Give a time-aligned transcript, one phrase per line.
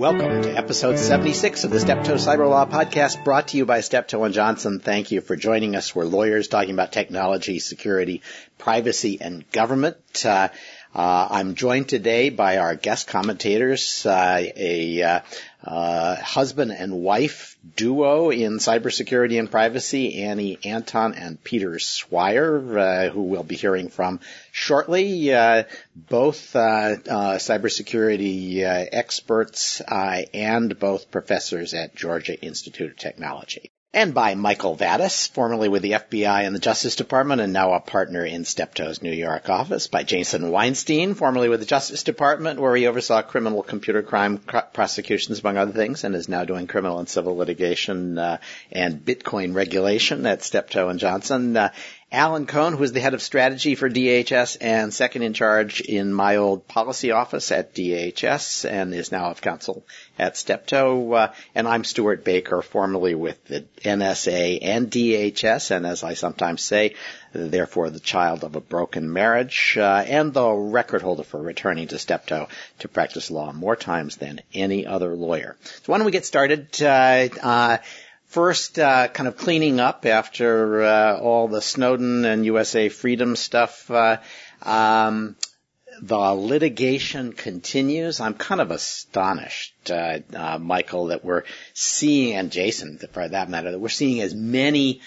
[0.00, 4.24] Welcome to episode 76 of the Steptoe Cyber Law Podcast brought to you by Steptoe
[4.24, 4.80] and Johnson.
[4.80, 5.94] Thank you for joining us.
[5.94, 8.22] We're lawyers talking about technology, security,
[8.56, 9.98] privacy, and government.
[10.24, 10.48] Uh,
[10.94, 15.20] uh, I'm joined today by our guest commentators, uh, a uh,
[15.62, 23.08] uh, husband and wife duo in cybersecurity and privacy, Annie Antón and Peter Swire, uh,
[23.08, 24.18] who we'll be hearing from
[24.50, 25.32] shortly.
[25.32, 25.62] Uh,
[25.94, 35.28] both cybersecurity experts and both professors at Georgia Institute of Technology and by Michael Vatis,
[35.30, 39.10] formerly with the FBI and the Justice Department and now a partner in Steptoe's New
[39.10, 44.02] York office, by Jason Weinstein, formerly with the Justice Department, where he oversaw criminal computer
[44.02, 48.38] crime prosecutions, among other things, and is now doing criminal and civil litigation uh,
[48.70, 51.56] and Bitcoin regulation at Steptoe and Johnson.
[51.56, 51.70] Uh,
[52.12, 56.12] Alan Cohn, who is the head of strategy for DHS and second in charge in
[56.12, 59.84] my old policy office at DHS and is now of counsel
[60.18, 61.12] at Steptoe.
[61.12, 66.62] Uh, and I'm Stewart Baker, formerly with the NSA and DHS, and as I sometimes
[66.62, 66.96] say,
[67.32, 71.98] therefore the child of a broken marriage, uh, and the record holder for returning to
[72.00, 72.48] Steptoe
[72.80, 75.56] to practice law more times than any other lawyer.
[75.62, 76.82] So why don't we get started?
[76.82, 77.78] Uh, uh
[78.30, 83.90] First, uh, kind of cleaning up after uh, all the Snowden and USA Freedom stuff.
[83.90, 84.18] Uh,
[84.62, 85.34] um,
[86.00, 88.20] the litigation continues.
[88.20, 91.42] I'm kind of astonished, uh, uh, Michael, that we're
[91.74, 95.00] seeing, and Jason, for that matter, that we're seeing as many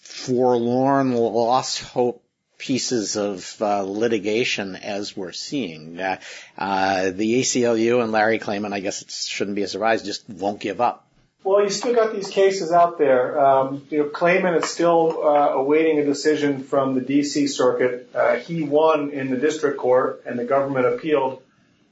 [0.00, 2.24] forlorn, lost hope
[2.58, 6.00] pieces of uh, litigation as we're seeing.
[6.00, 6.18] Uh,
[6.58, 10.58] uh, the ACLU and Larry Klayman, I guess it shouldn't be a surprise, just won't
[10.58, 11.03] give up.
[11.44, 13.38] Well, you still got these cases out there.
[13.38, 17.48] Um, you know, Klayman is still uh, awaiting a decision from the D.C.
[17.48, 18.08] Circuit.
[18.14, 21.42] Uh, he won in the district court, and the government appealed.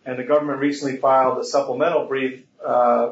[0.06, 3.10] And the government recently filed a supplemental brief, uh,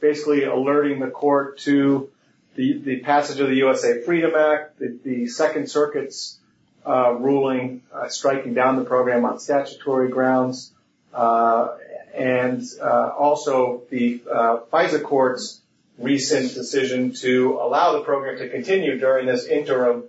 [0.00, 2.08] basically alerting the court to
[2.54, 6.38] the, the passage of the USA Freedom Act, the, the Second Circuit's
[6.86, 10.72] uh, ruling uh, striking down the program on statutory grounds,
[11.12, 11.76] uh,
[12.14, 15.60] and uh, also the uh, FISA court's
[15.98, 20.04] recent decision to allow the program to continue during this interim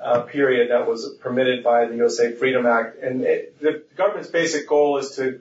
[0.00, 3.02] uh, period that was permitted by the USA Freedom Act.
[3.02, 5.40] And it, the government's basic goal is to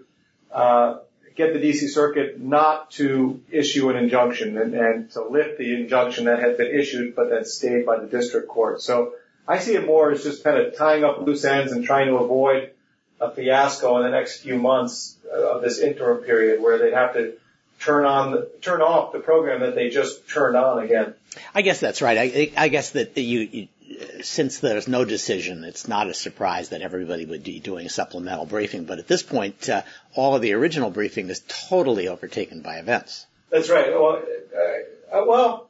[0.52, 1.00] uh,
[1.36, 6.26] get the DC Circuit not to issue an injunction and, and, to lift the injunction
[6.26, 8.82] that had been issued but that stayed by the district court.
[8.82, 9.14] So
[9.48, 12.18] I see it more as just kind of tying up loose ends and trying to
[12.18, 12.72] avoid
[13.22, 17.34] a fiasco in the next few months of this interim period where they'd have to
[17.80, 21.14] turn on the, turn off the program that they just turned on again.
[21.54, 22.18] I guess that's right.
[22.18, 23.68] I, I guess that you, you,
[24.22, 28.46] since there's no decision, it's not a surprise that everybody would be doing a supplemental
[28.46, 28.86] briefing.
[28.86, 29.84] But at this point, uh,
[30.16, 33.26] all of the original briefing is totally overtaken by events.
[33.50, 33.92] That's right.
[33.92, 34.22] Well,
[34.56, 35.70] uh, uh well,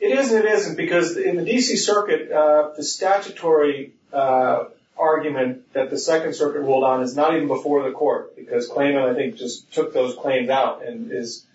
[0.00, 4.64] it is and it isn't because in the DC Circuit, uh, the statutory uh,
[5.04, 9.10] argument that the Second Circuit ruled on is not even before the court because Klayman,
[9.10, 11.46] I think, just took those claims out and is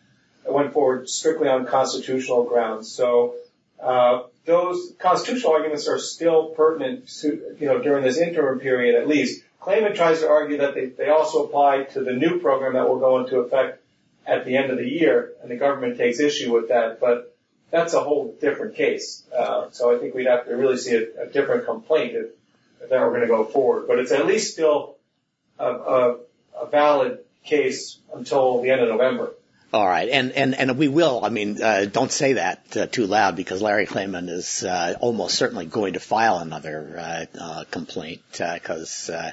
[0.45, 2.91] went forward strictly on constitutional grounds.
[2.91, 3.35] So
[3.81, 9.43] uh, those constitutional arguments are still pertinent you know, during this interim period at least.
[9.61, 13.19] Klayman tries to argue that they, also apply to the new program that will go
[13.19, 13.83] into effect
[14.25, 16.99] at the end of the year, and the government takes issue with that.
[16.99, 17.35] But
[17.69, 19.23] that's a whole different case.
[19.37, 22.27] Uh, so I think we'd have to really see a, a different complaint if
[22.79, 23.87] that we're going to go forward.
[23.87, 24.97] But it's at least still
[25.57, 26.17] a, a,
[26.61, 29.33] a valid case until the end of November.
[29.71, 31.23] All right, and and and we will.
[31.23, 35.35] I mean, uh, don't say that uh, too loud because Larry Klayman is uh, almost
[35.35, 39.31] certainly going to file another uh, uh, complaint because uh,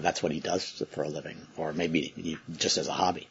[0.00, 3.28] that's what he does for a living, or maybe just as a hobby.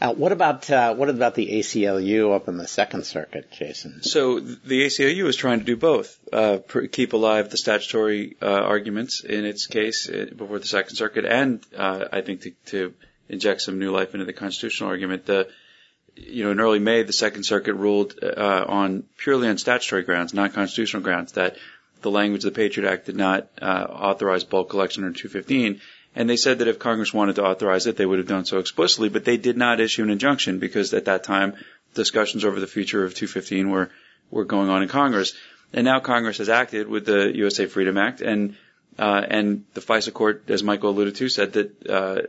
[0.00, 4.02] Uh, what about uh, what about the ACLU up in the Second Circuit, Jason?
[4.02, 6.58] So the ACLU is trying to do both: uh,
[6.92, 11.64] keep alive the statutory uh, arguments in its case uh, before the Second Circuit, and
[11.76, 12.94] uh, I think to, to,
[13.28, 15.24] inject some new life into the constitutional argument.
[15.24, 15.48] The
[16.16, 20.52] you know, in early May, the Second Circuit ruled on purely on statutory grounds, not
[20.52, 21.56] constitutional grounds, that
[22.02, 25.80] the language of the Patriot Act did not authorize bulk collection under 215
[26.14, 28.58] and they said that if Congress wanted to authorize it, they would have done so
[28.58, 31.54] explicitly, but they did not issue an injunction because at that time
[31.94, 33.90] discussions over the future of 215 were,
[34.30, 35.34] were going on in Congress.
[35.72, 38.56] And now Congress has acted with the USA Freedom Act and
[38.96, 42.22] uh, and the FISA court, as Michael alluded to, said that uh,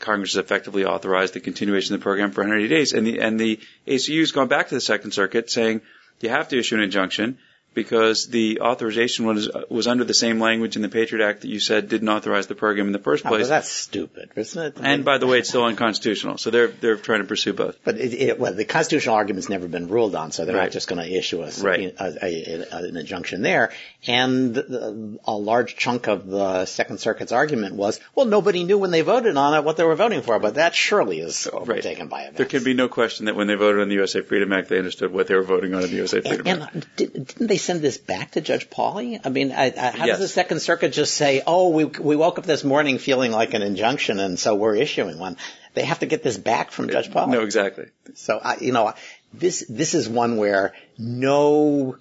[0.00, 2.92] Congress has effectively authorized the continuation of the program for 180 days.
[2.92, 5.80] And the and the ACLU has gone back to the Second Circuit saying
[6.20, 7.38] you have to issue an injunction
[7.72, 11.60] because the authorization was was under the same language in the Patriot Act that you
[11.60, 13.42] said didn't authorize the program in the first Oh, place.
[13.42, 14.76] well, that's stupid, isn't it?
[14.82, 16.38] and by the way, it's still unconstitutional.
[16.38, 17.78] So they're they're trying to pursue both.
[17.84, 20.64] But it, it, well, the constitutional argument's never been ruled on, so they're Right.
[20.64, 21.94] not just going to issue a, Right.
[21.98, 23.72] a, a, a, an injunction there.
[24.06, 28.90] And the, a large chunk of the Second Circuit's argument was, well, nobody knew when
[28.90, 32.22] they voted on it what they were voting for, but that surely is overtaken by
[32.22, 32.38] events.
[32.38, 34.78] There can be no question that when they voted on the USA Freedom Act, they
[34.78, 36.74] understood what they were voting on in the USA Freedom And, Act.
[36.74, 39.20] and did, didn't they send this back to Judge Pauley?
[39.24, 40.18] I mean, I, I, how Yes.
[40.18, 43.54] does the Second Circuit just say, "Oh, we we woke up this morning feeling like
[43.54, 45.36] an injunction, and so we're issuing one"?
[45.74, 47.30] They have to get this back from Judge Pauley.
[47.30, 47.86] No, exactly.
[48.14, 48.92] So I, you know,
[49.32, 51.96] this this is one where no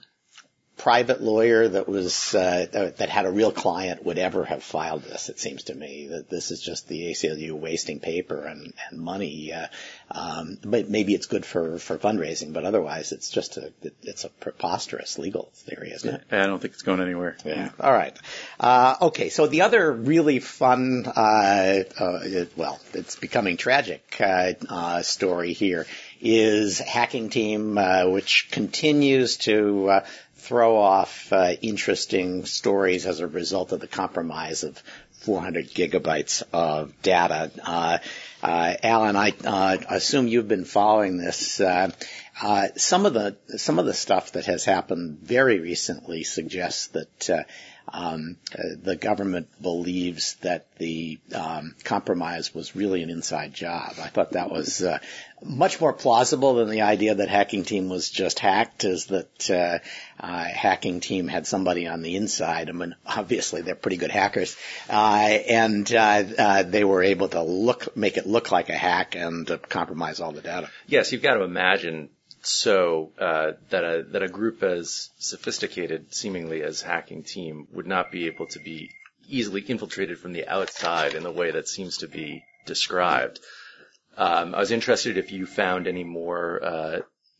[0.79, 2.65] private lawyer that was uh,
[2.97, 5.29] that had a real client would ever have filed this.
[5.29, 9.53] It seems to me that this is just the ACLU wasting paper and and money.
[9.53, 9.67] Uh,
[10.11, 13.71] um, but maybe it's good for for fundraising, but otherwise it's just a
[14.01, 16.23] it's a preposterous legal theory, isn't it?
[16.31, 17.37] I don't think it's going anywhere.
[17.45, 17.69] Yeah.
[17.79, 18.17] All right.
[18.59, 19.29] Uh, okay.
[19.29, 25.53] So the other really fun, uh, uh, it- well, it's becoming tragic uh, uh, story
[25.53, 25.85] here
[26.21, 30.05] is Hacking Team, uh, which continues to uh,
[30.39, 34.81] throw off uh, interesting stories as a result of the compromise of
[35.19, 37.51] 400 gigabytes of data.
[37.63, 37.97] Uh,
[38.41, 41.59] uh, Alan, I uh, assume you've been following this.
[41.59, 41.91] Uh,
[42.41, 47.29] uh, some of the some of the stuff that has happened very recently suggests that
[47.29, 47.43] uh,
[47.91, 53.93] um, uh, the government believes that the um, compromise was really an inside job.
[54.01, 54.99] I thought that was uh,
[55.43, 58.83] much more plausible than the idea that Hacking Team was just hacked.
[58.83, 59.79] Is that uh,
[60.19, 62.69] uh, Hacking Team had somebody on the inside?
[62.69, 64.55] I mean, obviously they're pretty good hackers,
[64.89, 69.47] uh, and uh, they were able to look make it look like a hack and
[69.69, 70.69] compromise all the data.
[70.87, 72.09] Yes, you've got to imagine
[72.41, 78.11] so uh, that a that a group as sophisticated, seemingly as hacking team, would not
[78.11, 78.91] be able to be
[79.27, 83.39] easily infiltrated from the outside in the way that seems to be described.
[84.17, 86.99] Um, I was interested if you found any more uh,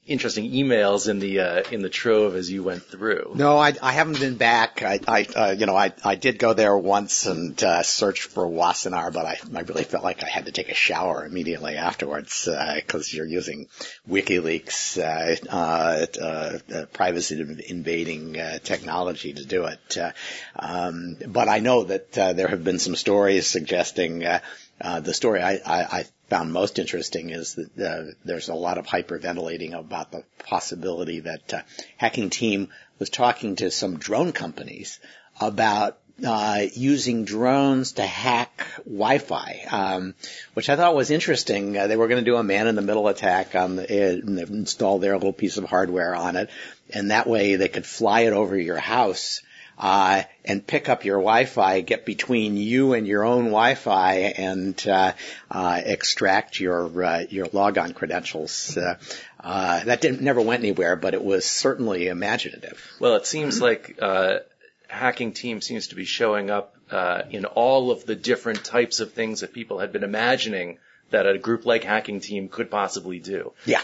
[0.10, 3.34] interesting emails in the uh, in the trove as you went through.
[3.36, 4.82] No, I, I haven't been back.
[4.84, 8.46] I, I uh, you know, I, I did go there once and uh, search for
[8.46, 12.48] Wassenaar, but I, I really felt like I had to take a shower immediately afterwards
[12.76, 13.68] because you're using
[14.10, 19.98] WikiLeaks uh, uh, uh, uh, privacy invading uh, technology to do it.
[19.98, 20.12] Uh,
[20.58, 24.40] um, but I know that uh, there have been some stories suggesting uh,
[24.82, 28.86] uh, the story I, I found most interesting is that uh, there's a lot of
[28.86, 31.62] hyperventilating about the possibility that uh,
[31.98, 35.00] hacking team was talking to some drone companies
[35.40, 40.16] about uh, using drones to hack Wi-Fi, um,
[40.54, 41.78] which I thought was interesting.
[41.78, 45.14] Uh, they were going to do a man-in-the-middle attack on the, uh, and install their
[45.14, 46.50] little piece of hardware on it,
[46.94, 49.42] and that way they could fly it over your house
[49.80, 55.14] uh, and pick up your Wi-Fi, get between you and your own Wi-Fi, and uh,
[55.50, 58.78] uh, extract your uh, your logon credentials.
[58.78, 58.98] Uh,
[59.40, 62.86] uh, that didn't never went anywhere, but it was certainly imaginative.
[63.00, 64.40] Well, it seems like uh,
[64.88, 69.14] hacking team seems to be showing up uh, in all of the different types of
[69.14, 70.80] things that people had been imagining
[71.12, 73.54] that a group like hacking team could possibly do.
[73.66, 73.82] Yeah.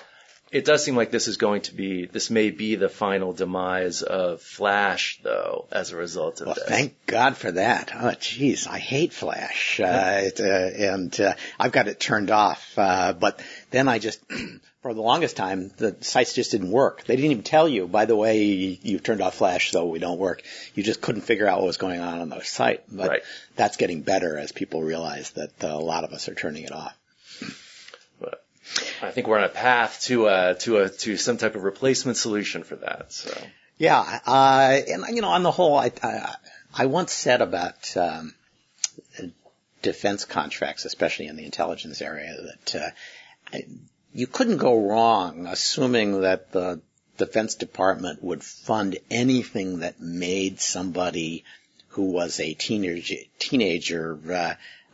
[0.52, 4.04] It does seem like this is going to be, this may be the final demise
[4.04, 6.66] of Flash, though, as a result of Well, this.
[6.66, 7.92] thank God for that.
[7.94, 10.44] Oh, jeez, I hate Flash, uh, it, uh,
[10.94, 12.74] and uh, I've got it turned off.
[12.78, 13.42] Uh, but
[13.72, 14.22] then I just,
[14.82, 17.04] for the longest time, the sites just didn't work.
[17.06, 20.20] They didn't even tell you, by the way, you've turned off Flash, so we don't
[20.20, 20.44] work.
[20.76, 22.84] You just couldn't figure out what was going on on the site.
[22.90, 23.22] But Right.
[23.56, 26.72] that's getting better as people realize that uh, a lot of us are turning it
[26.72, 26.96] off.
[29.02, 32.18] I think we're on a path to uh, to a to some type of replacement
[32.18, 33.12] solution for that.
[33.12, 33.32] So
[33.78, 36.36] Yeah, uh, and you know, on the whole, I I,
[36.74, 38.34] I once said about um,
[39.82, 42.94] defense contracts, especially in the intelligence area, that
[43.54, 43.60] uh,
[44.14, 46.82] you couldn't go wrong assuming that the
[47.18, 51.46] Defense Department would fund anything that made somebody
[51.90, 54.14] who was a teenager teenager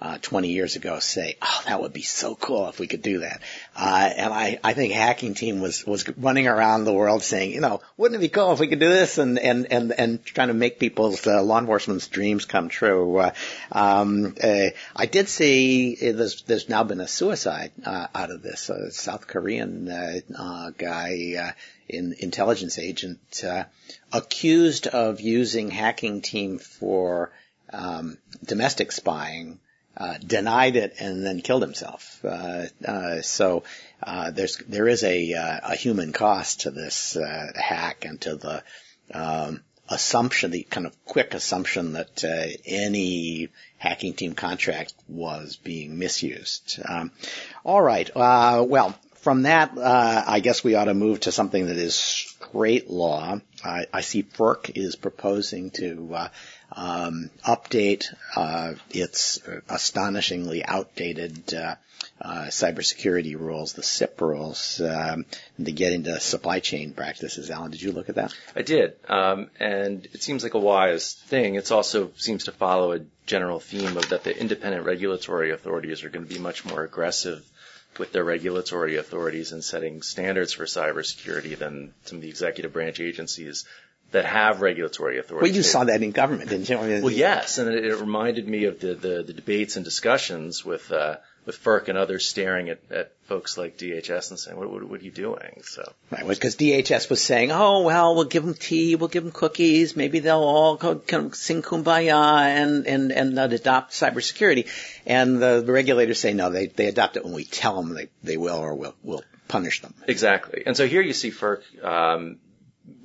[0.01, 3.01] uh, uh, 20 years ago say, "Oh, that would be so cool if we could
[3.01, 3.41] do that."
[3.75, 7.62] Uh, and I, I think Hacking Team was was running around the world saying, you
[7.62, 10.50] know, wouldn't it be cool if we could do this, and and and and trying
[10.50, 13.17] to make people's uh, law enforcement's dreams come true.
[13.17, 13.31] Uh,
[13.72, 18.41] um, uh, I did see uh, there's there's now been a suicide uh, out of
[18.41, 18.70] this.
[18.70, 21.36] A South Korean uh, uh, guy.
[21.39, 21.51] Uh,
[21.89, 23.65] in intelligence agent uh,
[24.13, 27.34] accused of using hacking team for
[27.74, 29.60] um, domestic spying
[30.01, 32.25] uh, denied it and then killed himself.
[32.25, 33.63] Uh, uh, so
[34.01, 37.15] uh, there's there is a uh, a human cost to this
[37.55, 38.63] hack and to the
[39.13, 42.24] um, assumption, the kind of quick assumption that
[42.65, 46.79] any hacking team contract was being misused.
[46.84, 47.12] Um,
[47.63, 48.10] all right.
[48.15, 51.93] Uh, well, from that, uh, I guess we ought to move to something that is
[51.93, 53.39] straight law.
[53.63, 56.27] I, I see FERC is proposing to uh,
[56.71, 61.75] um, update uh, its astonishingly outdated uh,
[62.21, 65.25] uh, cybersecurity rules, the CIP rules, um,
[65.63, 67.49] to get into supply chain practices.
[67.49, 68.33] Alan, did you look at that?
[68.55, 71.55] I did, um, and it seems like a wise thing.
[71.55, 76.09] It also seems to follow a general theme of that the independent regulatory authorities are
[76.09, 77.45] going to be much more aggressive
[77.97, 82.99] with their regulatory authorities in setting standards for cybersecurity than some of the executive branch
[82.99, 83.65] agencies
[84.11, 85.49] that have regulatory authority.
[85.49, 86.77] Well, you saw that in government, didn't you?
[86.77, 90.91] well, yes, and it, it reminded me of the, the, the debates and discussions with
[90.91, 94.83] uh, with FERC and others staring at, at folks like DHS and saying, what, what,
[94.83, 95.61] what are you doing?
[95.63, 99.31] So right, because DHS was saying, oh well, we'll give them tea, we'll give them
[99.31, 101.01] cookies, maybe they'll all go,
[101.31, 104.67] sing kumbaya and and and adopt cybersecurity,
[105.05, 108.09] and the, the regulators say no, they they adopt it when we tell them they
[108.23, 109.93] they will or we'll we'll punish them.
[110.07, 111.83] Exactly, and so here you see FERC.
[111.83, 112.37] Um,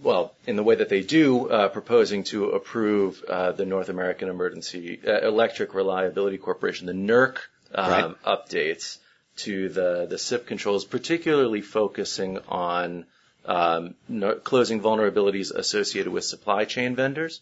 [0.03, 4.29] well, in the way that they do, uh, proposing to approve uh, the North American
[4.29, 7.39] Emergency uh, Electric Reliability Corporation, the NERC
[7.75, 8.15] um, right.
[8.25, 8.99] updates
[9.37, 13.07] to the the CIP controls, particularly focusing on
[13.45, 17.41] um, no, closing vulnerabilities associated with supply chain vendors,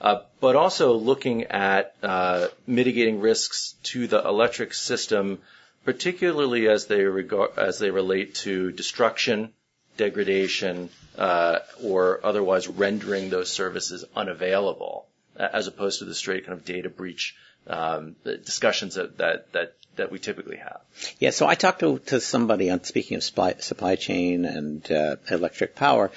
[0.00, 5.38] uh, but also looking at uh, mitigating risks to the electric system,
[5.84, 9.52] particularly as they regard as they relate to destruction,
[9.96, 16.88] degradation, or otherwise rendering those services unavailable, as opposed to the straight kind of data
[16.88, 20.80] breach um, discussions that, that that that we typically have.
[21.18, 25.16] Yeah, so I talked to, to somebody on speaking of supply, supply chain and uh,
[25.30, 26.10] electric power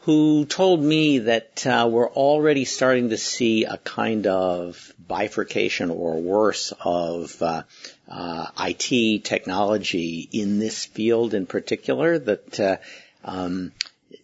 [0.00, 6.20] who told me that uh, we're already starting to see a kind of bifurcation or
[6.20, 7.64] worse of uh,
[8.08, 12.20] uh, IT technology in this field in particular.
[12.20, 12.76] That uh,
[13.24, 13.72] um,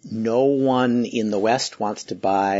[0.04, 2.56] no one in the West wants to buy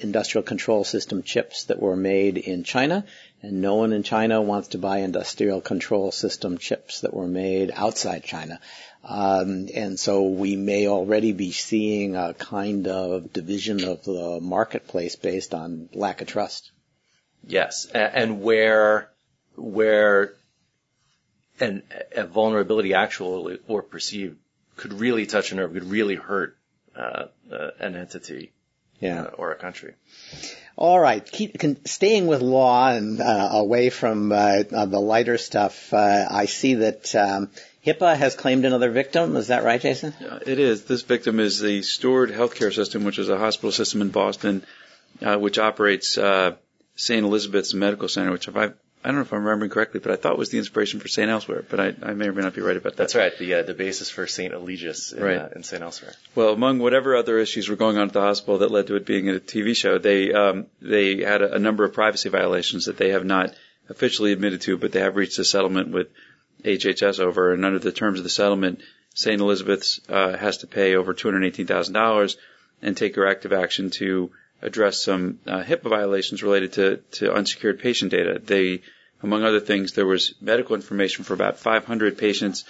[0.00, 3.04] industrial control system chips that were made in China,
[3.42, 7.70] and no one in China wants to buy industrial control system chips that were made
[7.74, 8.60] outside China.
[9.04, 15.16] Um, and so we may already be seeing a kind of division of the marketplace
[15.16, 16.70] based on lack of trust.
[17.44, 19.10] Yes, and where
[19.56, 20.34] where
[21.58, 21.82] an,
[22.14, 24.38] a vulnerability, actual or perceived,
[24.76, 26.56] could really touch a nerve, could really hurt
[26.96, 28.52] uh, uh, an entity
[29.02, 29.22] yeah.
[29.22, 29.94] Uh, or a country.
[30.76, 35.36] All right, keep can, staying with law and uh, away from uh, uh, the lighter
[35.38, 35.92] stuff.
[35.92, 37.50] Uh, I see that um,
[37.84, 39.36] HIPAA has claimed another victim.
[39.36, 40.14] Is that right, Jason?
[40.20, 40.84] Yeah, it is.
[40.84, 44.64] This victim is the Steward Healthcare System, which is a hospital system in Boston,
[45.20, 46.52] uh, which operates uh,
[46.94, 47.24] St.
[47.24, 48.70] Elizabeth's Medical Center, which if I
[49.04, 51.28] I don't know if I'm remembering correctly, but I thought was the inspiration for St.
[51.28, 52.98] Elsewhere, but I, I may or may not be right about that.
[52.98, 53.36] That's right.
[53.36, 54.52] The uh, the basis for St.
[54.52, 55.38] Eligius in, right.
[55.38, 55.82] uh, in St.
[55.82, 56.12] Elsewhere.
[56.34, 59.04] Well, among whatever other issues were going on at the hospital that led to it
[59.04, 62.96] being a TV show, they um, they had a, a number of privacy violations that
[62.96, 63.54] they have not
[63.88, 66.08] officially admitted to, but they have reached a settlement with
[66.64, 68.80] HHS over, and under the terms of the settlement,
[69.14, 69.40] St.
[69.40, 72.36] Elizabeth's uh, has to pay over $218,000
[72.82, 74.30] and take corrective action to
[74.62, 78.40] address some uh, HIPAA violations related to, to unsecured patient data.
[78.42, 78.82] They,
[79.22, 82.64] among other things, there was medical information for about 500 patients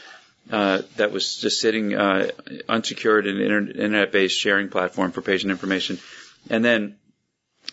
[0.50, 2.30] uh, that was just sitting uh,
[2.68, 5.98] unsecured in an internet-based sharing platform for patient information.
[6.50, 6.96] And then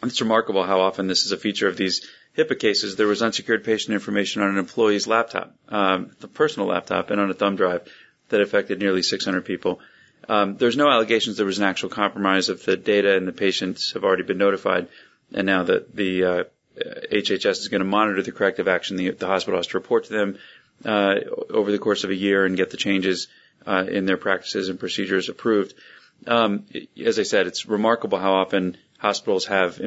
[0.04, 2.08] it's remarkable how often this is a feature of these
[2.38, 2.96] HIPAA cases.
[2.96, 7.30] There was unsecured patient information on an employee's laptop, um, the personal laptop, and on
[7.30, 7.88] a thumb drive
[8.30, 9.80] that affected nearly 600 people.
[10.28, 13.94] Um, there's no allegations there was an actual compromise of the data, and the patients
[13.94, 14.88] have already been notified.
[15.34, 16.44] And now that the uh,
[16.78, 20.14] HHS is going to monitor the corrective action, the, the, hospital has to report to
[20.14, 20.38] them
[20.86, 21.16] uh,
[21.50, 23.28] over the course of a year and get the changes
[23.68, 25.74] uh, in their practices and procedures approved.
[26.28, 26.66] Um,
[27.04, 29.82] as I said, it's remarkable how often hospitals have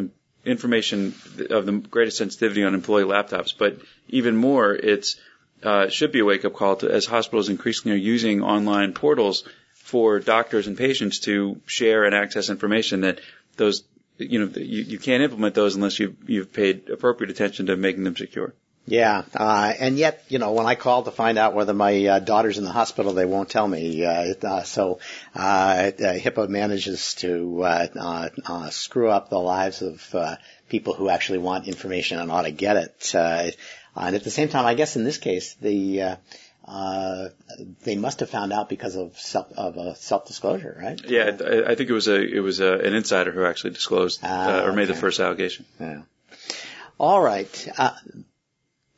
[0.44, 1.14] information
[1.50, 5.16] of the greatest sensitivity on employee laptops, but even more, it's
[5.62, 9.44] uh, should be a wake up call to as hospitals increasingly are using online portals
[9.74, 13.20] for doctors and patients to share and access information that
[13.56, 13.84] those,
[14.18, 18.04] you know, you, you can't implement those unless you've, you've paid appropriate attention to making
[18.04, 18.54] them secure.
[18.84, 22.18] Yeah, uh, and yet, you know, when I call to find out whether my uh,
[22.18, 24.04] daughter's in the hospital, they won't tell me.
[24.04, 24.98] Uh, uh, so,
[25.36, 30.34] uh, uh, HIPAA manages to uh, uh, screw up the lives of uh,
[30.68, 33.14] people who actually want information and ought to get it.
[33.14, 33.50] Uh,
[33.94, 36.16] and at the same time, I guess in this case, the uh,
[36.66, 37.28] uh,
[37.82, 41.00] they must have found out because of self of a self disclosure, right?
[41.04, 44.20] Yeah, I, I think it was a it was a, an insider who actually disclosed
[44.22, 45.64] Ah, uh, or made the first allegation.
[45.80, 46.02] Yeah.
[46.98, 47.92] All right, uh,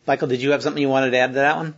[0.07, 1.75] Michael, did you have something you wanted to add to that one?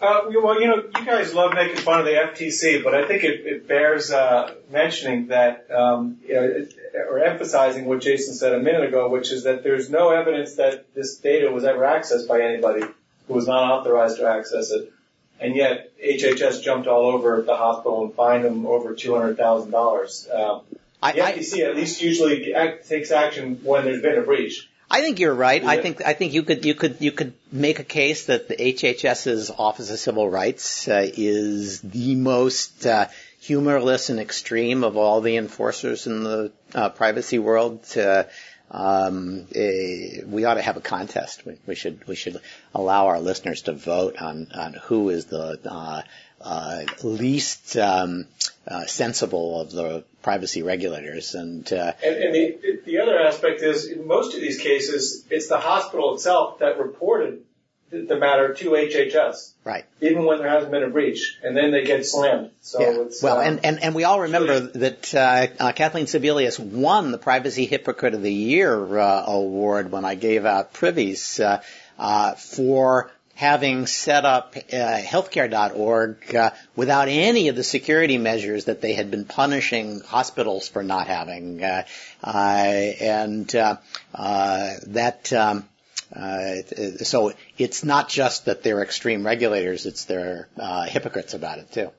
[0.00, 3.24] Uh, well, you know, you guys love making fun of the FTC, but I think
[3.24, 6.66] it, it bears uh, mentioning that, um, you know,
[7.08, 10.94] or emphasizing what Jason said a minute ago, which is that there's no evidence that
[10.94, 12.82] this data was ever accessed by anybody
[13.28, 14.92] who was not authorized to access it,
[15.40, 19.70] and yet HHS jumped all over the hospital and fined them over two hundred thousand
[19.70, 20.28] dollars.
[20.32, 20.62] Um,
[21.02, 24.68] I, the I, FTC at least usually act, takes action when there's been a breach.
[24.88, 25.64] I think you're right.
[25.64, 28.56] I think I think you could you could you could make a case that the
[28.56, 33.08] HHS's Office of Civil Rights uh, is the most uh,
[33.40, 37.84] humorless and extreme of all the enforcers in the uh, privacy world.
[37.96, 38.24] Uh,
[38.70, 41.46] um, eh, we ought to have a contest.
[41.46, 42.40] We, we should we should
[42.74, 46.02] allow our listeners to vote on on who is the uh,
[46.40, 48.26] uh, least um,
[48.66, 51.72] uh, sensible of the privacy regulators and.
[51.72, 55.58] Uh, And, and the, the other aspect is, in most of these cases, it's the
[55.58, 57.42] hospital itself that reported
[57.90, 59.84] the, matter to HHS, Right.
[60.00, 62.50] even when there hasn't been a breach, and then they get slammed.
[62.60, 63.02] So yeah.
[63.02, 67.12] it's well, uh, and, and, and we all remember that uh, uh, Kathleen Sebelius won
[67.12, 71.62] the Privacy Hypocrite of the Year uh, award when I gave out privies uh,
[71.98, 78.80] uh, for having set up uh, healthcare.org uh, without any of the security measures that
[78.80, 81.62] they had been punishing hospitals for not having.
[81.62, 81.82] Uh,
[82.24, 83.76] uh, and uh,
[84.14, 85.68] uh, that um,
[86.14, 86.62] uh,
[87.04, 91.90] so it's not just that they're extreme regulators; it's they're uh, hypocrites about it too.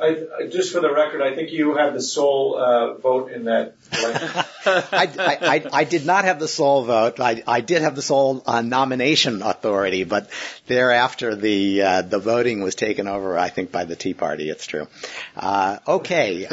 [0.00, 3.74] I, just for the record, I think you had the sole uh, vote in that.
[3.92, 4.28] election.
[4.66, 7.20] I, I, I, I did not have the sole vote.
[7.20, 10.30] I, I did have the sole uh, nomination authority, but
[10.66, 14.48] thereafter the uh, the voting was taken over, I think, by the Tea Party.
[14.48, 14.86] It's true.
[15.36, 16.46] Uh, okay.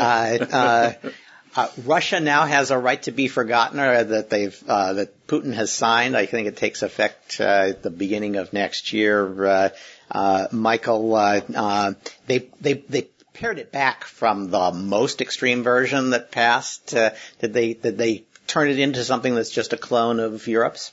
[1.57, 5.55] Uh, Russia now has a right to be forgotten, or that they've uh, that Putin
[5.55, 6.15] has signed.
[6.15, 9.45] I think it takes effect uh, at the beginning of next year.
[9.45, 9.69] Uh,
[10.11, 11.93] uh, Michael, uh,
[12.27, 16.89] they they they pared it back from the most extreme version that passed.
[16.91, 20.91] Did they did they turn it into something that's just a clone of Europe's?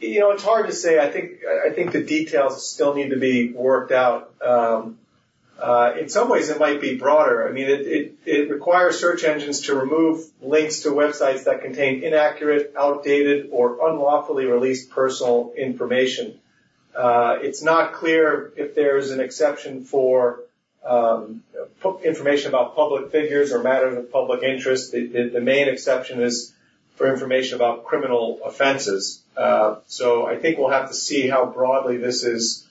[0.00, 0.98] you know, it's hard to say.
[0.98, 4.32] I think I think the details still need to be worked out.
[4.44, 4.98] Um,
[5.62, 7.48] uh, in some ways, it might be broader.
[7.48, 12.02] I mean, it, it, it requires search engines to remove links to websites that contain
[12.02, 16.40] inaccurate, outdated, or unlawfully released personal information.
[16.96, 20.40] Uh, it's not clear if there's an exception for
[20.84, 21.44] um,
[22.02, 24.90] information about public figures or matters of public interest.
[24.90, 26.52] The, the, the main exception is
[26.96, 29.22] for information about criminal offenses.
[29.36, 32.66] Uh, so I think we'll have to see how broadly this is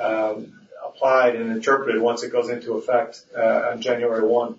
[0.00, 0.60] um,
[0.94, 4.56] applied and interpreted once it goes into effect uh, on January 1.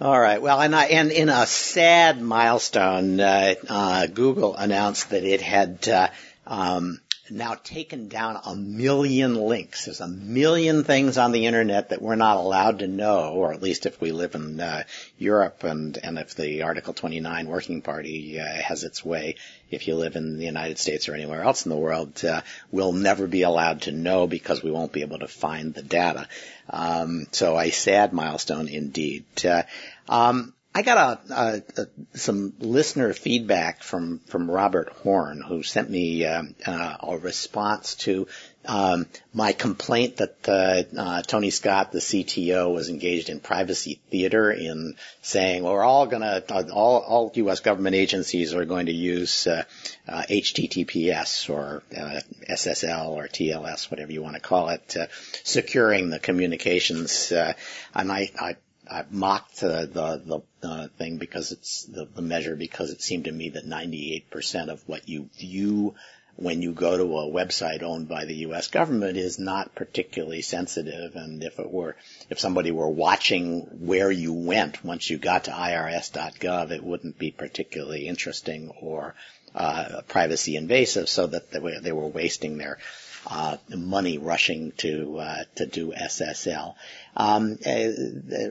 [0.00, 0.42] All right.
[0.42, 5.88] Well, and I, and in a sad milestone, uh, uh, Google announced that it had
[5.88, 6.08] uh,
[6.46, 7.00] um,
[7.30, 9.86] now taken down a million links.
[9.86, 13.62] There's a million things on the internet that we're not allowed to know, or at
[13.62, 14.84] least if we live in uh,
[15.18, 19.36] Europe and and if the Article 29 Working Party uh, has its way.
[19.70, 22.92] If you live in the United States or anywhere else in the world, uh, we'll
[22.92, 26.28] never be allowed to know because we won't be able to find the data.
[26.70, 29.24] Um, so a sad milestone indeed.
[29.44, 29.62] Uh,
[30.08, 35.88] um, I got a, a, a, some listener feedback from from Robert Horn, who sent
[35.88, 38.26] me um, uh, a response to
[38.66, 44.50] um, my complaint that uh, uh, Tony Scott, the CTO, was engaged in privacy theater
[44.50, 47.60] in saying, well, we're all going to, all, all U.S.
[47.60, 49.64] government agencies are going to use uh,
[50.08, 55.06] uh, HTTPS or uh, SSL or TLS, whatever you want to call it, uh,
[55.42, 57.32] securing the communications.
[57.32, 57.52] Uh,
[57.94, 58.56] and I, I
[58.90, 63.24] I mocked uh, the the uh, thing because it's the, the measure because it seemed
[63.24, 65.94] to me that 98% of what you view
[66.36, 68.68] when you go to a website owned by the U.S.
[68.68, 71.14] government is not particularly sensitive.
[71.14, 71.96] And if it were,
[72.28, 77.30] if somebody were watching where you went once you got to IRS.gov, it wouldn't be
[77.30, 79.14] particularly interesting or
[79.54, 82.78] uh, privacy invasive, so that they were, they were wasting their
[83.26, 86.74] uh, money rushing to uh, to do SSL.
[87.16, 87.88] Um, uh,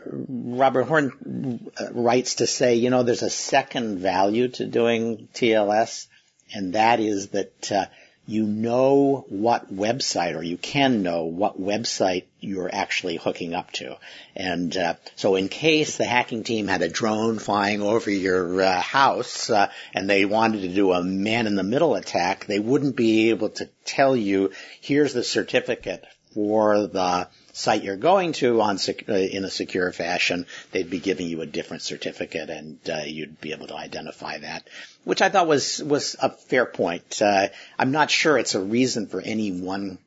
[0.05, 6.07] Robert Horn writes to say, you know, there's a second value to doing TLS,
[6.53, 7.85] and that is that uh,
[8.25, 13.97] you know what website or you can know what website you're actually hooking up to.
[14.35, 18.81] And uh, so in case the hacking team had a drone flying over your uh,
[18.81, 22.95] house uh, and they wanted to do a man in the middle attack, they wouldn't
[22.95, 28.77] be able to tell you, here's the certificate for the site you're going to on
[28.77, 33.03] sec- uh, in a secure fashion, they'd be giving you a different certificate, and uh,
[33.05, 34.67] you'd be able to identify that,
[35.03, 37.21] which I thought was was a fair point.
[37.21, 37.47] Uh,
[37.79, 39.99] I'm not sure it's a reason for any one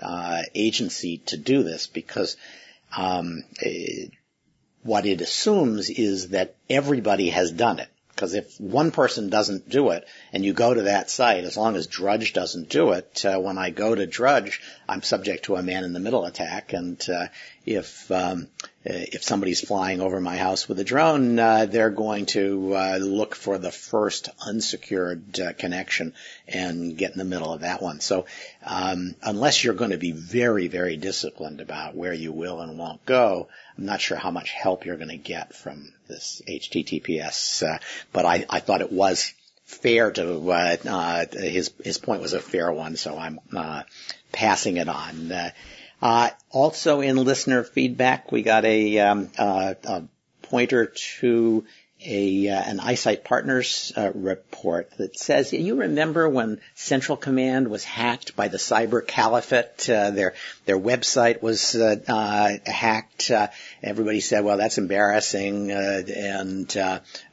[0.00, 2.36] uh, agency to do this because
[2.96, 4.12] um, it,
[4.82, 7.88] what it assumes is that everybody has done it.
[8.18, 11.76] Because if one person doesn't do it and you go to that site, as long
[11.76, 15.62] as Drudge doesn't do it, uh, when I go to Drudge, I'm subject to a
[15.62, 16.72] man in the middle attack.
[16.72, 17.28] And uh,
[17.68, 18.48] if um,
[18.82, 23.34] if somebody's flying over my house with a drone, uh, they're going to uh, look
[23.34, 26.14] for the first unsecured uh, connection
[26.46, 28.00] and get in the middle of that one.
[28.00, 28.24] So
[28.64, 33.04] um, unless you're going to be very, very disciplined about where you will and won't
[33.04, 37.62] go, I'm not sure how much help you're going to get from this HTTPS.
[37.62, 37.78] Uh,
[38.14, 39.34] but I, I thought it was
[39.66, 43.82] fair to uh, uh, his his point was a fair one, so I'm uh,
[44.32, 45.30] passing it on.
[46.00, 50.02] Uh, also, in listener feedback, we got a, um, uh, a
[50.42, 50.86] pointer
[51.20, 51.64] to
[52.04, 57.82] a uh, an iSight Partners uh, report that says you remember when Central Command was
[57.82, 59.90] hacked by the cyber caliphate.
[59.90, 60.34] Uh, their
[60.64, 63.32] their website was uh, hacked.
[63.82, 66.76] Everybody said, "Well, that's embarrassing," and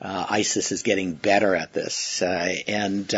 [0.01, 2.23] ISIS is getting better at this.
[2.23, 3.13] and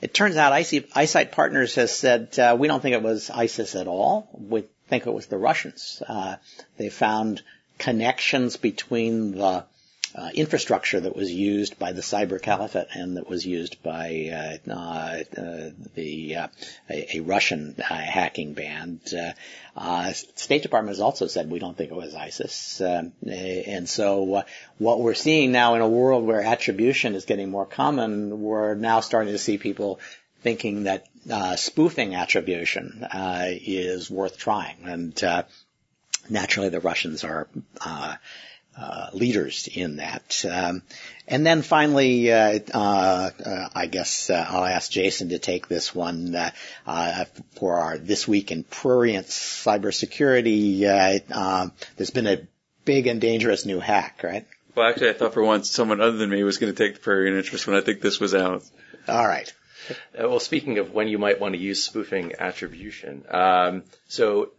[0.00, 4.28] it turns out iSight Partners has said we don't think it was ISIS at all.
[4.32, 6.02] We think it was the Russians.
[6.76, 7.42] they found
[7.78, 9.64] connections between the
[10.14, 14.70] uh, infrastructure that was used by the cyber caliphate and that was used by uh,
[14.70, 16.48] uh, uh the uh,
[16.88, 19.00] a, a, Russian uh, hacking band.
[20.14, 24.44] State Department has also said we don't think it was ISIS, and so
[24.78, 29.00] what we're seeing now in a world where attribution is getting more common, we're now
[29.00, 29.98] starting to see people
[30.42, 31.06] thinking that
[31.56, 35.44] spoofing attribution is worth trying, and
[36.28, 37.48] naturally the Russians are
[38.76, 40.44] uh, leaders in that.
[40.50, 40.82] Um,
[41.28, 45.94] and then finally, uh, uh, uh I guess uh, I'll ask Jason to take this
[45.94, 47.24] one uh,
[47.56, 51.30] for our this week in prurient cybersecurity.
[51.30, 52.46] Um, there's been a
[52.84, 54.46] big and dangerous new hack, right?
[54.74, 57.00] Well, actually, I thought for once someone other than me was going to take the
[57.00, 58.64] prurient interest when I think this was out.
[59.06, 59.52] All right.
[60.18, 64.50] well, speaking of when you might want to use spoofing attribution, um, so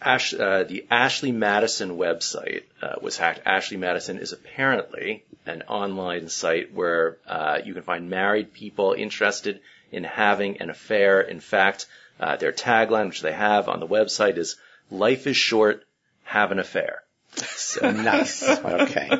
[0.00, 3.40] Ash, uh, the Ashley Madison website uh, was hacked.
[3.46, 9.60] Ashley Madison is apparently an online site where uh, you can find married people interested
[9.92, 11.20] in having an affair.
[11.20, 11.86] In fact,
[12.18, 14.56] uh, their tagline, which they have on the website, is
[14.90, 15.84] "Life is short,
[16.24, 17.02] have an affair."
[17.36, 18.42] So, nice.
[18.42, 19.10] Okay.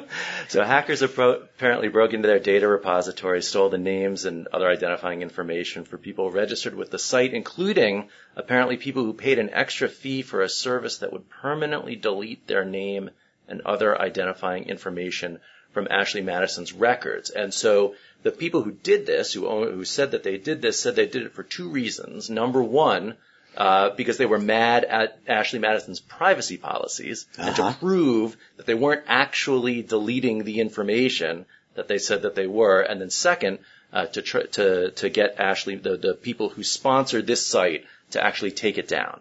[0.48, 5.84] so hackers apparently broke into their data repository, stole the names and other identifying information
[5.84, 10.42] for people registered with the site, including apparently people who paid an extra fee for
[10.42, 13.10] a service that would permanently delete their name
[13.48, 15.40] and other identifying information
[15.72, 17.30] from Ashley Madison's records.
[17.30, 20.96] And so the people who did this, who, who said that they did this, said
[20.96, 22.28] they did it for two reasons.
[22.28, 23.16] Number one,
[23.56, 27.48] uh, because they were mad at Ashley Madison's privacy policies uh-huh.
[27.48, 27.78] and to uh-huh.
[27.78, 32.80] prove that they weren't actually deleting the information that they said that they were.
[32.80, 33.58] And then second,
[33.92, 38.24] uh, to, tr- to, to get Ashley, the, the people who sponsored this site to
[38.24, 39.20] actually take it down.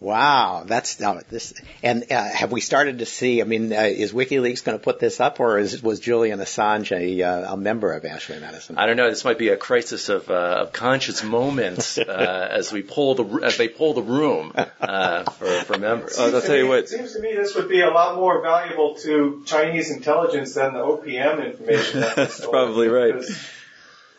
[0.00, 1.54] Wow, that's now this.
[1.82, 3.40] And uh, have we started to see?
[3.40, 6.92] I mean, uh, is WikiLeaks going to put this up, or is, was Julian Assange
[6.92, 8.76] a, uh, a, member of Ashley Madison?
[8.76, 9.08] I don't know.
[9.08, 13.44] This might be a crisis of, uh, of conscious moments uh, as we pull the
[13.44, 16.18] as they pull the room uh, for, for members.
[16.18, 16.80] I'll tell you what.
[16.80, 20.74] It seems to me this would be a lot more valuable to Chinese intelligence than
[20.74, 22.00] the OPM information.
[22.16, 23.14] That's probably right.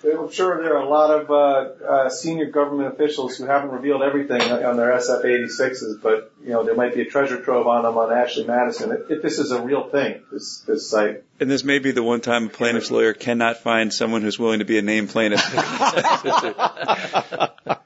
[0.06, 3.72] Because, I'm sure there are a lot of uh, uh, senior government officials who haven't
[3.72, 7.84] revealed everything on their SF-86s, but you know there might be a treasure trove on
[7.84, 8.92] them on Ashley Madison.
[8.92, 11.24] If, if this is a real thing, this this site.
[11.40, 14.60] And this may be the one time a plaintiff's lawyer cannot find someone who's willing
[14.60, 15.44] to be a named plaintiff.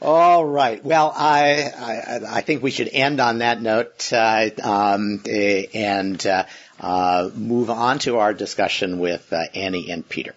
[0.00, 0.84] All right.
[0.84, 6.44] Well, I, I, I think we should end on that note uh, um, and uh,
[6.80, 10.34] uh, move on to our discussion with uh, Annie and Peter.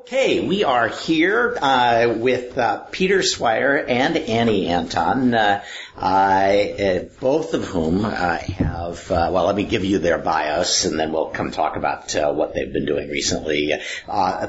[0.00, 5.60] Okay, we are here uh, with uh, Peter Swire and Annie Antón, uh,
[6.00, 9.10] uh both of whom uh, have.
[9.10, 12.54] Uh, well, let me give you their bios, and then we'll come talk about what
[12.54, 13.74] they've been doing recently.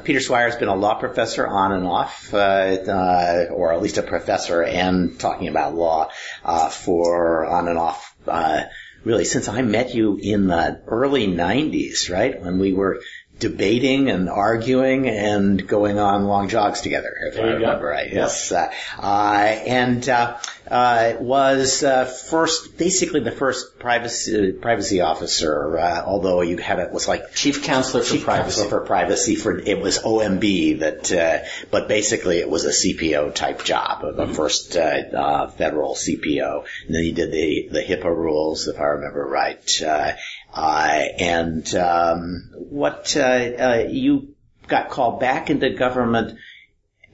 [0.06, 4.64] Peter Swire has been a law professor on and off, or at least a professor,
[4.64, 6.10] and talking about law
[6.70, 8.16] for on and off.
[9.04, 13.02] really, since I met you in the early '90s, right when we were
[13.42, 17.90] debating and arguing and going on long jogs together, if there I remember go.
[17.90, 18.14] right.
[18.14, 18.52] Yes.
[18.52, 20.38] Uh, uh, and uh,
[20.70, 25.78] uh, was uh, first, basically the first privacy privacy officer.
[25.78, 28.62] Uh, although you had it was like chief counselor chief for privacy.
[28.62, 33.34] Counselor for privacy for it was OMB that, uh, but basically it was a CPO
[33.34, 34.34] type job, the mm-hmm.
[34.34, 36.64] first uh, uh, federal CPO.
[36.86, 39.82] And then he did the the HIPAA rules, if I remember right.
[40.56, 44.36] And um, what you
[44.68, 46.38] got called back into government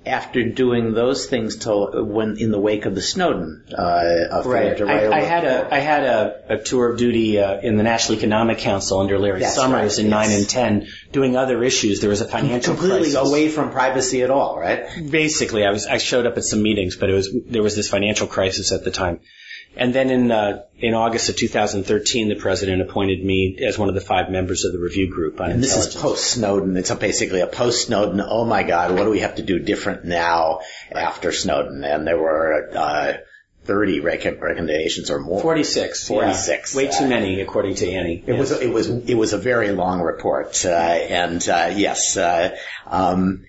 [0.08, 4.82] after doing those things till when in the wake of the Snowden uh, right.
[4.82, 8.18] I, I, had a I had a, a tour of duty uh, in the National
[8.18, 10.00] Economic Council under Larry That's Summers right.
[10.00, 10.12] in yes.
[10.12, 12.00] nine and ten, doing other issues.
[12.00, 13.30] There was a financial completely crisis.
[13.30, 14.88] away from privacy at all, right?
[15.10, 17.90] Basically, I was I showed up at some meetings, but it was there was this
[17.90, 19.20] financial crisis at the time.
[19.76, 23.96] And then in uh, in August of 2013, the president appointed me as one of
[23.96, 26.76] the five members of the review group on and this is post Snowden.
[26.78, 28.22] It's a, basically a post Snowden.
[28.22, 31.84] Oh my God, what do we have to do different now after Snowden?
[31.84, 32.70] And there were.
[32.76, 33.14] Uh,
[33.68, 35.42] 30 recommendations or more.
[35.42, 36.08] 46.
[36.08, 36.74] 46.
[36.74, 36.78] Yeah.
[36.78, 38.24] Way too many, according to Annie.
[38.26, 38.40] It yes.
[38.40, 40.66] was, it was, it was a very long report.
[40.66, 43.46] Uh, and, uh, yes, uh, um,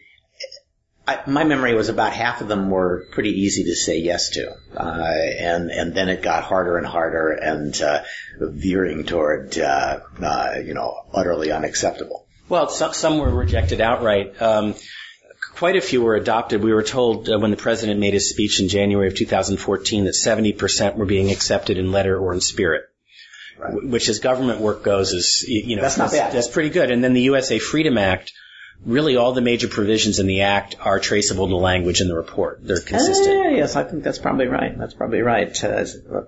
[1.08, 4.54] I, my memory was about half of them were pretty easy to say yes to,
[4.76, 8.02] uh, and and then it got harder and harder and uh,
[8.38, 12.26] veering toward uh, uh you know utterly unacceptable.
[12.50, 14.40] Well, some, some were rejected outright.
[14.40, 14.74] Um,
[15.54, 16.62] quite a few were adopted.
[16.62, 20.14] We were told uh, when the president made his speech in January of 2014 that
[20.14, 22.84] 70% were being accepted in letter or in spirit.
[23.58, 23.82] Right.
[23.82, 26.34] Which, as government work goes, is you know that's not bad.
[26.34, 26.90] That's pretty good.
[26.90, 28.34] And then the USA Freedom Act
[28.84, 32.60] really all the major provisions in the Act are traceable to language in the report.
[32.62, 33.46] They're consistent.
[33.46, 34.76] Uh, yes, I think that's probably right.
[34.78, 35.64] That's probably right.
[35.64, 35.84] Uh,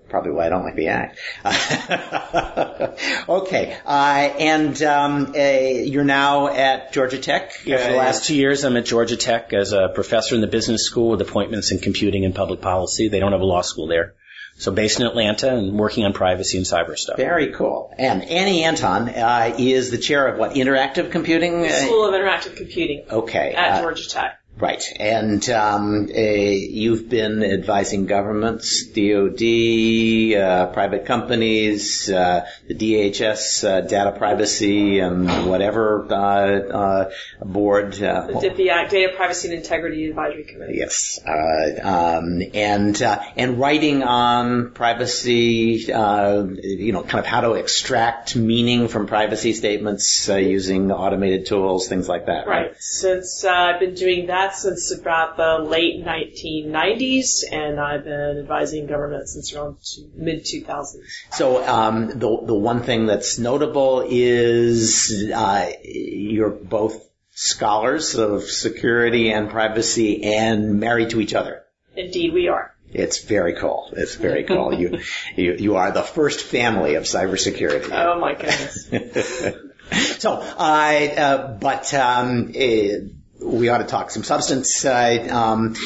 [0.09, 1.19] probably why I don't like the Act.
[3.29, 7.53] okay, uh, and um, uh, you're now at Georgia Tech?
[7.65, 10.47] Yeah, for the last two years, I'm at Georgia Tech as a professor in the
[10.47, 13.09] business school with appointments in computing and public policy.
[13.09, 14.15] They don't have a law school there.
[14.61, 17.17] So based in Atlanta and working on privacy and cyber stuff.
[17.17, 17.95] Very cool.
[17.97, 21.67] And Annie Anton uh, is the chair of what, interactive computing?
[21.71, 23.05] School of Interactive Computing.
[23.11, 23.55] Okay.
[23.55, 24.40] At uh, Georgia Tech.
[24.61, 24.85] Right.
[24.99, 33.81] And um, uh, you've been advising governments, DOD, uh, private companies, uh, the DHS, uh,
[33.81, 37.11] data privacy, and whatever uh, uh,
[37.43, 37.95] board.
[37.95, 40.75] the DPI, Data Privacy and Integrity Advisory Committee.
[40.77, 41.19] Yes.
[41.25, 43.01] Um, and
[43.37, 50.29] and writing on privacy, you know, kind of how to extract meaning from privacy statements
[50.29, 52.47] using automated tools, things like that.
[52.47, 52.67] Right.
[52.69, 52.83] right?
[52.83, 59.29] Since I've been doing that since about the late 1990s, and I've been advising government
[59.29, 59.77] since around
[60.15, 60.97] mid 2000s.
[61.33, 69.33] So um, the the one thing that's notable is uh, you're both scholars of security
[69.33, 71.65] and privacy, and married to each other.
[71.97, 72.75] Indeed, we are.
[72.93, 73.93] It's very cool.
[73.97, 74.75] It's very cool.
[74.75, 74.99] you,
[75.37, 77.91] you, you are the first family of cybersecurity.
[77.93, 80.19] Oh my goodness.
[80.21, 84.85] so, uh, uh, but um, uh, we ought to talk some substance.
[84.85, 85.77] Uh, um,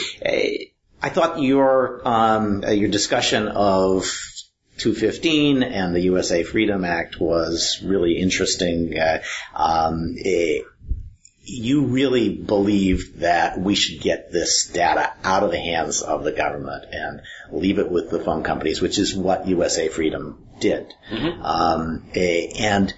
[1.04, 4.04] I thought your um, uh, your discussion of
[4.78, 8.98] 215 and the USA Freedom Act was really interesting.
[8.98, 9.22] Uh,
[9.54, 10.66] um, it,
[11.46, 16.32] you really believe that we should get this data out of the hands of the
[16.32, 17.20] government and
[17.52, 20.94] leave it with the phone companies, which is what USA Freedom did.
[21.10, 21.42] Mm-hmm.
[21.42, 22.94] Um, and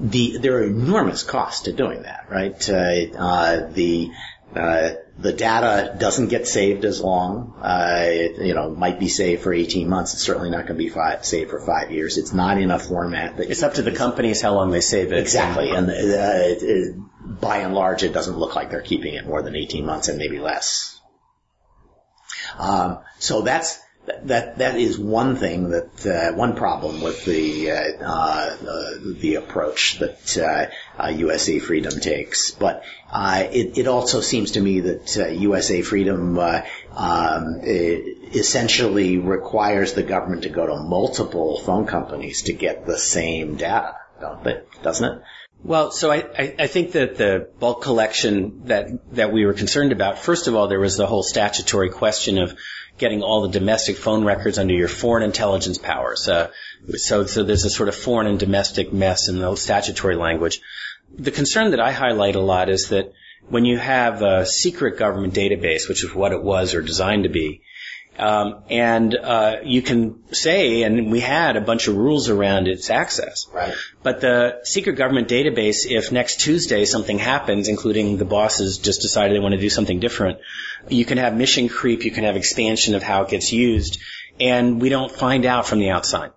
[0.00, 2.68] the there are enormous costs to doing that, right?
[2.68, 4.10] Uh, uh, the
[4.54, 7.54] uh, the data doesn't get saved as long.
[7.60, 10.14] Uh, it, you know, might be saved for 18 months.
[10.14, 12.16] It's certainly not going to be five, saved for five years.
[12.16, 15.12] It's not in a format that it's up to the companies how long they save
[15.12, 15.18] it.
[15.18, 19.54] Exactly, and uh, by and large, it doesn't look like they're keeping it more than
[19.54, 20.98] 18 months and maybe less.
[22.58, 23.78] Um, so that's
[24.24, 28.56] that that is one thing that uh, one problem with the uh, uh,
[29.20, 30.70] the approach that
[31.10, 35.84] USA uh, Freedom takes, but uh, it, it, also seems to me that USA uh,
[35.84, 42.98] Freedom um, essentially requires the government to go to multiple phone companies to get the
[42.98, 44.82] same data, don't?
[44.82, 45.22] Doesn't it?
[45.62, 49.90] Well, so I, I, I think that the bulk collection that, that we were concerned
[49.90, 52.56] about, first of all, there was the whole statutory question of
[52.98, 56.28] getting all the domestic phone records under your foreign intelligence powers.
[56.28, 56.50] Uh,
[56.96, 60.60] so, so there's a sort of foreign and domestic mess in the statutory language.
[61.16, 63.12] The concern that I highlight a lot is that
[63.48, 67.30] when you have a secret government database, which is what it was or designed to
[67.30, 67.62] be,
[68.18, 72.90] um, and uh, you can say, and we had a bunch of rules around its
[72.90, 73.46] access.
[73.52, 73.74] Right.
[74.02, 79.34] But the secret government database, if next Tuesday something happens, including the bosses just decided
[79.34, 80.38] they want to do something different,
[80.88, 84.00] you can have mission creep, you can have expansion of how it gets used,
[84.40, 86.30] and we don't find out from the outside.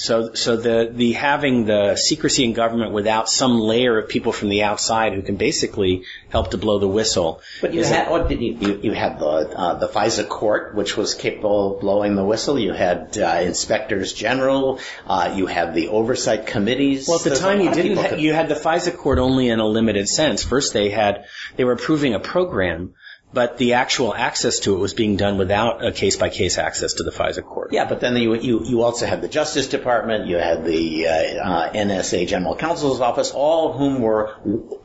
[0.00, 4.48] So, so the, the having the secrecy in government without some layer of people from
[4.48, 7.42] the outside who can basically help to blow the whistle.
[7.60, 10.96] But you had, what did you, you, you had the, uh, the FISA court, which
[10.96, 12.58] was capable of blowing the whistle.
[12.58, 14.80] You had, uh, inspectors general.
[15.06, 17.06] Uh, you had the oversight committees.
[17.06, 19.50] Well, at the There's time you didn't, ha- could- you had the FISA court only
[19.50, 20.42] in a limited sense.
[20.42, 22.94] First they had, they were approving a program,
[23.32, 26.94] but the actual access to it was being done without a case by case access
[26.94, 27.72] to the FISA court.
[27.72, 31.12] Yeah, but then you, you, you also had the Justice Department, you had the uh,
[31.12, 34.34] uh, NSA General Counsel's Office, all of whom were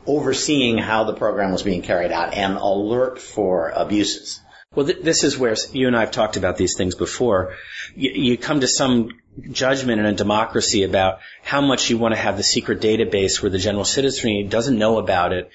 [0.06, 4.40] overseeing how the program was being carried out and alert for abuses.
[4.74, 7.54] Well, th- this is where you and I have talked about these things before.
[7.94, 9.10] You, you come to some
[9.50, 13.50] judgment in a democracy about how much you want to have the secret database where
[13.50, 15.50] the general citizenry doesn't know about it,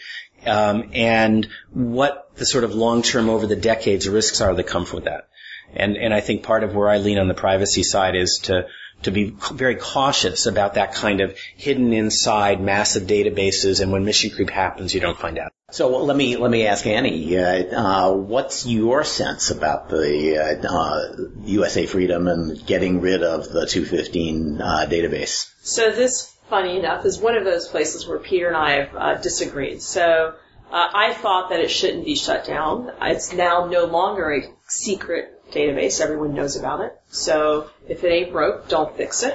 [0.46, 5.06] um, and what the sort of long-term over the decades risks are that come with
[5.06, 5.28] that.
[5.74, 8.68] And, and I think part of where I lean on the privacy side is to
[9.04, 14.30] to be very cautious about that kind of hidden inside massive databases, and when mission
[14.30, 15.52] creep happens, you don't find out.
[15.72, 20.38] So well, let me let me ask Annie, uh, uh, what's your sense about the
[20.38, 21.14] uh, uh,
[21.46, 25.50] USA Freedom and getting rid of the 215 uh, database?
[25.64, 29.16] So this, funny enough, is one of those places where Peter and I have uh,
[29.16, 29.82] disagreed.
[29.82, 30.36] So
[30.72, 32.92] uh, I thought that it shouldn't be shut down.
[33.02, 36.02] It's now no longer a secret database.
[36.02, 36.94] Everyone knows about it.
[37.10, 39.34] So if it ain't broke, don't fix it.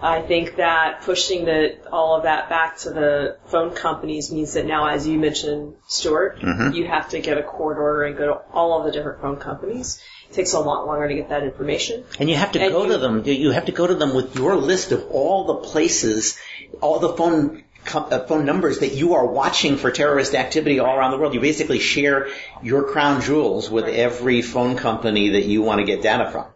[0.00, 4.66] I think that pushing the all of that back to the phone companies means that
[4.66, 6.38] now, as you mentioned, Stewart,
[6.74, 9.36] you have to get a court order and go to all of the different phone
[9.36, 10.02] companies.
[10.32, 12.04] It takes a lot longer to get that information.
[12.18, 13.22] And you have to And go you- to them.
[13.26, 16.38] You have to go to them with your list of all the places,
[16.80, 20.96] all the phone co- uh, phone numbers that you are watching for terrorist activity all
[20.96, 21.34] around the world.
[21.34, 22.28] You basically share
[22.62, 26.46] your crown jewels with every phone company that you want to get data from.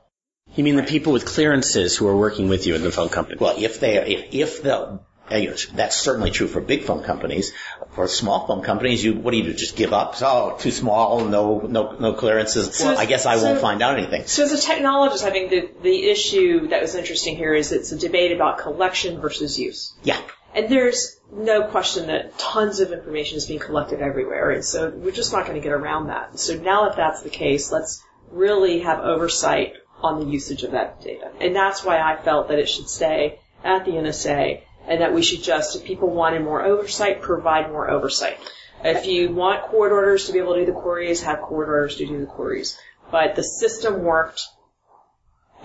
[0.55, 3.37] You mean the people with clearances who are working with you in the phone company?
[3.39, 7.53] Well, if they, if, if the, you know, that's certainly true for big phone companies.
[7.95, 9.55] For small phone companies, you, what do you do?
[9.55, 10.15] Just give up?
[10.23, 12.75] Oh, too small, no, no, no clearances.
[12.75, 14.27] So- I guess I won't find out anything.
[14.27, 17.93] So as a technologist, I think the, the issue that was interesting here is it's
[17.93, 19.95] a debate about collection versus use.
[20.03, 20.21] Yeah.
[20.55, 25.13] And there's no question that tons of information is being collected everywhere, and so we're
[25.13, 26.39] just not going to get around that.
[26.39, 31.03] So now if that's the case, let's really have oversight on the usage of that
[31.03, 31.31] data.
[31.41, 35.23] And that's why I felt that it should stay at the NSA and that we
[35.23, 38.39] should just, if people wanted more oversight, provide more oversight.
[38.85, 41.97] If you want court orders to be able to do the queries, have court orders
[41.97, 42.79] to do the queries.
[43.11, 44.43] But the system worked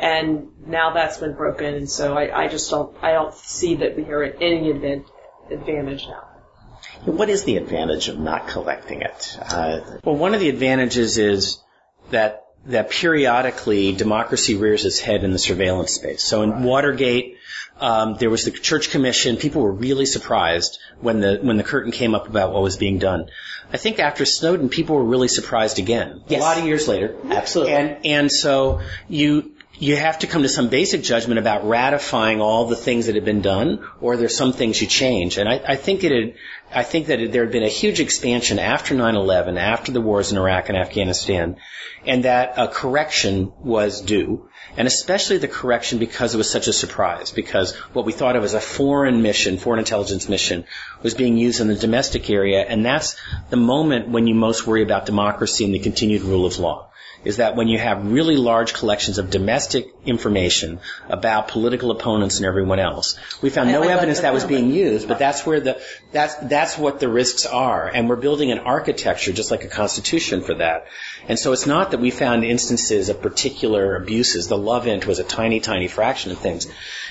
[0.02, 3.96] and now that's been broken, and so I, I just don't, I don't see that
[3.96, 5.06] we are at any advan-
[5.52, 6.28] advantage now.
[7.06, 9.38] What is the advantage of not collecting it?
[9.40, 11.62] Uh, Well, one of the advantages is
[12.10, 16.24] that that periodically democracy rears its head in the surveillance space.
[16.24, 17.38] So in Watergate,
[17.82, 19.38] um, there was the Church Commission.
[19.38, 23.00] People were really surprised when the when the curtain came up about what was being
[23.00, 23.26] done.
[23.74, 26.24] I think after Snowden, people were really surprised again.
[26.28, 26.42] Yes.
[26.42, 27.74] A lot of years later, Absolutely.
[27.74, 32.68] And and so you you have to come to some basic judgment about ratifying all
[32.68, 35.40] the things that have been done, or there's some things you change.
[35.40, 36.36] And I, I think it had,
[36.72, 40.38] I think that there had been a huge expansion after 9/11, after the wars in
[40.38, 41.58] Iraq and Afghanistan,
[42.06, 44.50] and that a correction was due.
[44.78, 48.44] And especially the correction because it was such a surprise, because what we thought of
[48.44, 50.66] as a foreign mission, foreign intelligence mission,
[51.02, 53.16] was being used in the domestic area, and that's
[53.50, 56.91] the moment when you most worry about democracy and the continued rule of law
[57.24, 62.46] is that when you have really large collections of domestic information about political opponents and
[62.46, 65.82] everyone else, we found no evidence that was being used, but that's where the,
[66.12, 67.88] that's, that's what the risks are.
[67.88, 70.88] And we're building an architecture, just like a constitution for that.
[71.28, 74.48] And so it's not that we found instances of particular abuses.
[74.48, 76.68] The love int was a tiny, tiny fraction of things.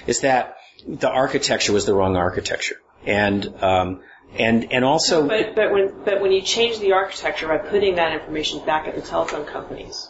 [0.06, 2.76] It's that the architecture was the wrong architecture.
[3.06, 4.00] And, um,
[4.38, 8.12] and, and also, But, but when, but when you change the architecture by putting that
[8.12, 10.08] information back at the telephone companies,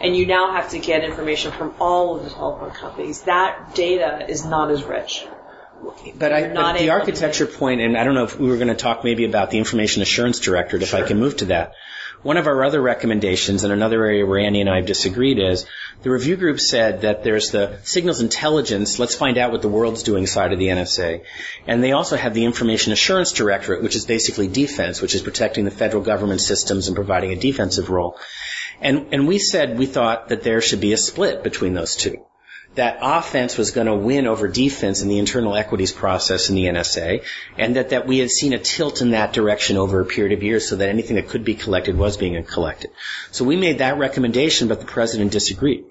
[0.00, 4.26] and you now have to get information from all of the telephone companies, that data
[4.28, 5.24] is not as rich.
[6.14, 8.74] But, I, but the architecture point, and I don't know if we were going to
[8.74, 11.74] talk maybe about the Information Assurance Directorate, if I can move to that.
[12.22, 15.66] One of our other recommendations, and another area where Annie and I have disagreed, is
[16.02, 20.04] the review group said that there's the signals intelligence, let's find out what the world's
[20.04, 21.24] doing side of the NSA.
[21.66, 25.64] And they also have the Information Assurance Directorate, which is basically defense, which is protecting
[25.64, 28.18] the federal government systems and providing a defensive role.
[28.80, 32.24] And, and we said we thought that there should be a split between those two
[32.74, 36.64] that offense was going to win over defense in the internal equities process in the
[36.64, 37.22] NSA,
[37.58, 40.42] and that, that we had seen a tilt in that direction over a period of
[40.42, 42.90] years so that anything that could be collected was being collected.
[43.30, 45.84] So we made that recommendation, but the president disagreed.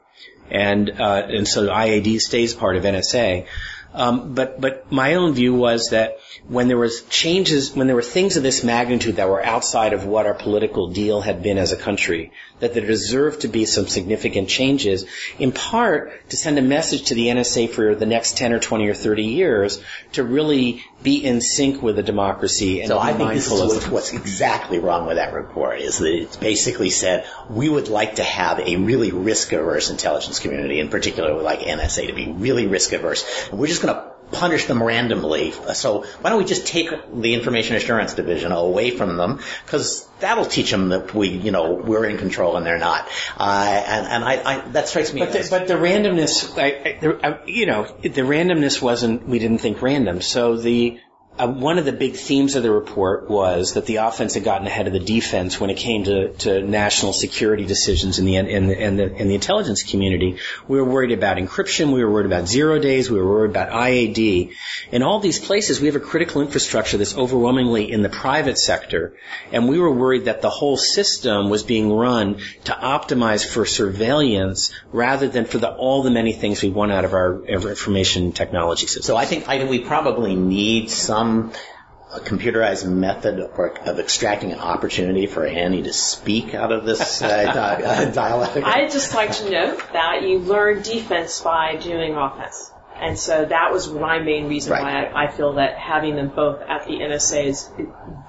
[0.49, 3.45] And, uh, and so IAD stays part of NSA.
[3.93, 8.01] Um, but, but my own view was that when there was changes, when there were
[8.01, 11.71] things of this magnitude that were outside of what our political deal had been as
[11.71, 15.05] a country, that there deserved to be some significant changes,
[15.39, 18.87] in part to send a message to the NSA for the next 10 or 20
[18.87, 19.81] or 30 years
[20.13, 23.75] to really be in sync with the democracy and So I think this is mindful
[23.75, 27.87] what's, of what's exactly wrong with that report is that it basically said we would
[27.87, 32.13] like to have a really risk averse intelligence community, in particular with like NSA to
[32.13, 33.25] be really risk averse.
[33.51, 35.51] We're just going to punish them randomly.
[35.73, 39.39] So why don't we just take the information assurance division away from them?
[39.65, 43.09] Because that'll teach them that we, you know, we're in control and they're not.
[43.37, 47.29] Uh, and and I, I, that strikes me But the, but the randomness, I, I,
[47.29, 50.21] I- you know, the randomness wasn't, we didn't think random.
[50.21, 50.99] So the,
[51.39, 54.67] uh, one of the big themes of the report was that the offense had gotten
[54.67, 58.67] ahead of the defense when it came to, to national security decisions in the, in
[58.67, 60.37] the, in the, in the intelligence community.
[60.67, 63.69] We were worried about encryption, we were worried about zero days, we were worried about
[63.69, 64.51] IAD.
[64.91, 69.15] In all these places, we have a critical infrastructure that's overwhelmingly in the private sector,
[69.53, 74.73] and we were worried that the whole system was being run to optimize for surveillance
[74.91, 78.85] rather than for the, all the many things we want out of our information technology
[78.85, 79.03] system.
[79.03, 84.59] So I think I, we probably need some uh, computerized method or, of extracting an
[84.59, 88.57] opportunity for Annie to speak out of this uh, di- uh, dialogue.
[88.57, 92.71] I'd just like to note that you learn defense by doing offense.
[92.95, 94.83] And so that was my main reason Right.
[94.83, 97.69] why I, I feel that having them both at the NSA is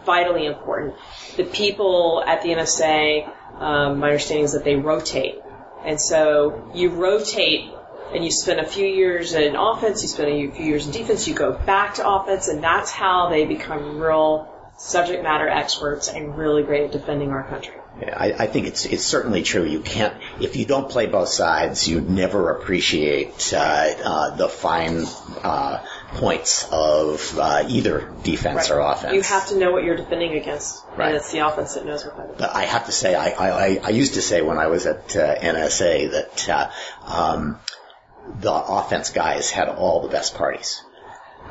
[0.06, 0.94] vitally important.
[1.36, 3.28] The people at the NSA,
[3.60, 5.40] um, my understanding is that they rotate.
[5.84, 7.70] And so you rotate
[8.14, 11.26] and you spend a few years in offense, you spend a few years in defense,
[11.28, 14.48] you go back to offense, and that's how they become real
[14.78, 17.74] subject matter experts and really great at defending our country.
[18.00, 19.64] Yeah, I, I think it's it's certainly true.
[19.64, 25.04] You can't if you don't play both sides, you never appreciate uh, uh, the fine
[25.44, 25.84] uh,
[26.14, 29.12] points of uh, either defense or offense.
[29.14, 31.08] You have to know what you're defending against, Right.
[31.08, 32.36] and it's the offense that knows what that is.
[32.38, 34.86] But I have to say, I, I, I- I used to say when I was
[34.86, 36.70] at uh, NSA that uh,
[37.06, 37.58] um,
[38.40, 40.82] the offense guys had all the best parties.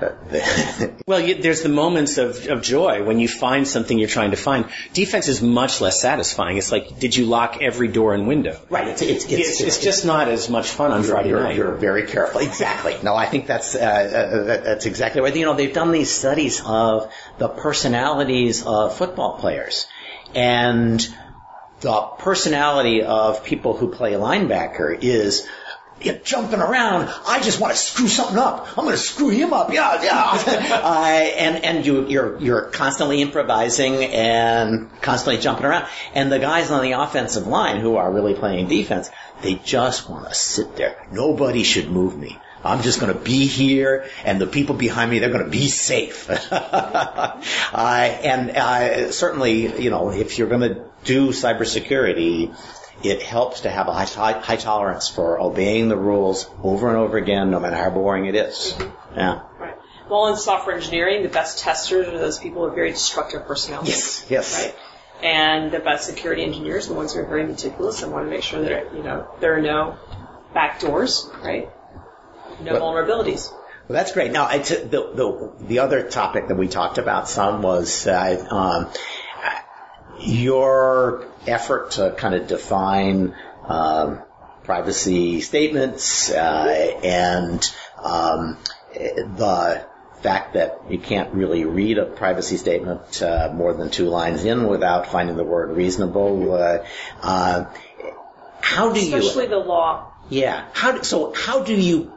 [1.06, 4.38] Well, you, there's the moments of, of joy when you find something you're trying to
[4.38, 4.66] find.
[4.94, 6.58] Defense is much less satisfying.
[6.58, 8.60] It's like, did you lock every door and window?
[8.70, 11.44] right, it's, it's, it's, It's, it's just not as much fun on you're, Friday you're,
[11.44, 11.56] night.
[11.56, 12.42] you're very careful.
[12.42, 12.96] Exactly.
[13.04, 15.36] No, I think that's uh, uh, that's exactly right.
[15.36, 19.88] You know, they've done these studies of the personalities of football players,
[20.34, 21.06] and
[21.82, 25.48] the personality of people who play linebacker is.
[26.02, 28.68] You know, jumping around, I just want to screw something up.
[28.78, 29.72] I'm going to screw him up.
[29.72, 30.82] Yeah, yeah.
[30.84, 31.06] uh,
[31.38, 35.88] and and you, you're you're constantly improvising and constantly jumping around.
[36.14, 39.10] And the guys on the offensive line who are really playing defense,
[39.42, 41.08] they just want to sit there.
[41.12, 42.40] Nobody should move me.
[42.64, 45.68] I'm just going to be here, and the people behind me, they're going to be
[45.68, 46.30] safe.
[46.52, 47.42] uh,
[47.74, 52.56] and uh, certainly, you know, if you're going to do cybersecurity,
[53.04, 56.98] it helps to have a high, high, high tolerance for obeying the rules over and
[56.98, 58.76] over again, no matter how boring it is.
[59.16, 59.42] Yeah.
[59.60, 59.76] Right.
[60.10, 64.26] Well, in software engineering, the best testers are those people with very destructive personalities.
[64.30, 64.30] Yes.
[64.30, 64.66] Yes.
[64.66, 64.76] Right.
[65.24, 68.30] And the best security engineers, are the ones who are very meticulous and want to
[68.30, 69.98] make sure that you know there are no
[70.54, 71.70] back doors, right?
[72.62, 73.52] No Well- vulnerabilities.
[73.88, 74.32] Well, that's great.
[74.32, 78.90] Now, it's, the, the the other topic that we talked about some was uh, um,
[80.22, 84.22] your effort to kind of define um,
[84.64, 88.58] privacy statements uh, and um,
[88.94, 89.86] the
[90.22, 94.68] fact that you can't really read a privacy statement uh, more than two lines in
[94.68, 96.54] without finding the word reasonable.
[96.54, 96.86] Uh,
[97.22, 97.66] uh,
[98.62, 99.18] how do you?
[99.18, 100.12] Especially the law.
[100.30, 100.68] Yeah.
[100.74, 102.14] How do, so how do you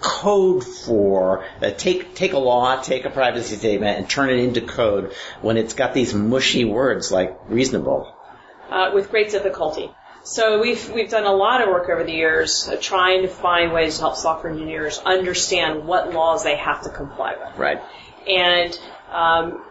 [0.00, 4.60] code for uh, take take a law, take a privacy statement, and turn it into
[4.60, 8.14] code when it's got these mushy words like reasonable?
[8.70, 9.90] uh, with great difficulty.
[10.24, 13.72] So we've we've done a lot of work over the years uh, trying to find
[13.72, 17.56] ways to help software engineers understand what laws they have to comply with.
[17.56, 17.80] Right.
[18.28, 18.78] And
[19.10, 19.64] um,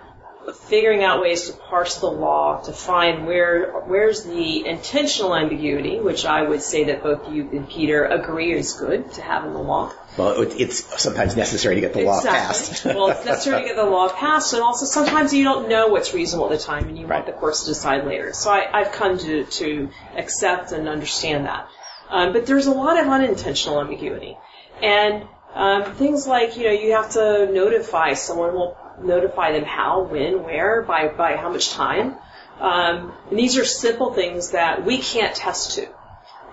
[0.68, 6.26] figuring out ways to parse the law to find where where's the intentional ambiguity, which
[6.26, 9.62] I would say that both you and Peter agree is good to have in the
[9.62, 9.94] law.
[10.18, 12.86] Well, it- it's sometimes necessary to get the law passed.
[12.86, 16.14] well, it's necessary to get the law passed, and also sometimes you don't know what's
[16.14, 17.18] reasonable at the time, and you Right.
[17.18, 18.34] want the courts to decide later.
[18.34, 21.68] So I, I've come to to accept and understand that.
[22.10, 24.38] Um, but there's a lot of unintentional ambiguity,
[24.82, 28.54] and um, things like you know you have to notify someone.
[28.54, 32.16] Will notify them how, when, where, by by how much time.
[32.60, 35.88] Um, and these are simple things that we can't test to,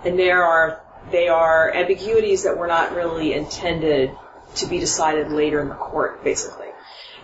[0.04, 4.10] and there are they are ambiguities that were not really intended
[4.56, 6.68] to be decided later in the court, basically.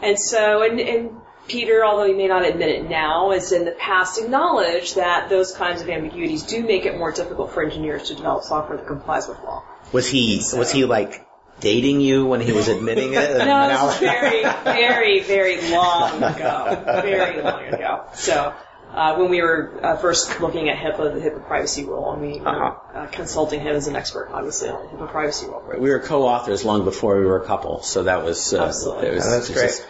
[0.02, 1.10] And so, and, and
[1.48, 5.52] Peter, although he may not admit it now, has in the past acknowledged that those
[5.52, 9.28] kinds of ambiguities do make it more difficult for engineers to develop software that complies
[9.28, 9.62] with law.
[9.92, 11.26] Was he was he like
[11.60, 13.38] dating you when he was admitting it?
[13.38, 16.82] No, this is very, very, very long ago.
[17.02, 18.04] Very long ago.
[18.14, 18.54] So,
[18.94, 22.40] uh, when we were uh, first looking at HIPAA, the HIPAA privacy rule, and we
[22.40, 22.98] were Uh-huh.
[22.98, 25.62] uh, consulting him as an expert, obviously, on the HIPAA privacy rule.
[25.78, 29.08] We were co-authors long before we were a couple, so that was uh, Absolutely.
[29.08, 29.86] it was- Oh, that's it was just-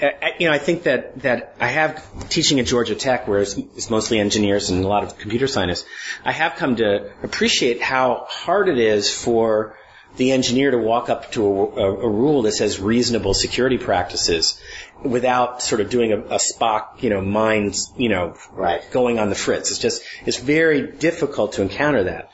[0.00, 0.06] Uh,
[0.38, 3.90] you know, I think that that I have teaching at Georgia Tech, where it's, it's
[3.90, 5.84] mostly engineers and a lot of computer scientists.
[6.24, 9.76] I have come to appreciate how hard it is for
[10.16, 14.60] the engineer to walk up to a, a, a rule that says reasonable security practices
[15.02, 18.82] without sort of doing a, a Spock, you know, mind, you know, Right.
[18.90, 19.70] going on the fritz.
[19.70, 22.30] It's just, it's very difficult to encounter that.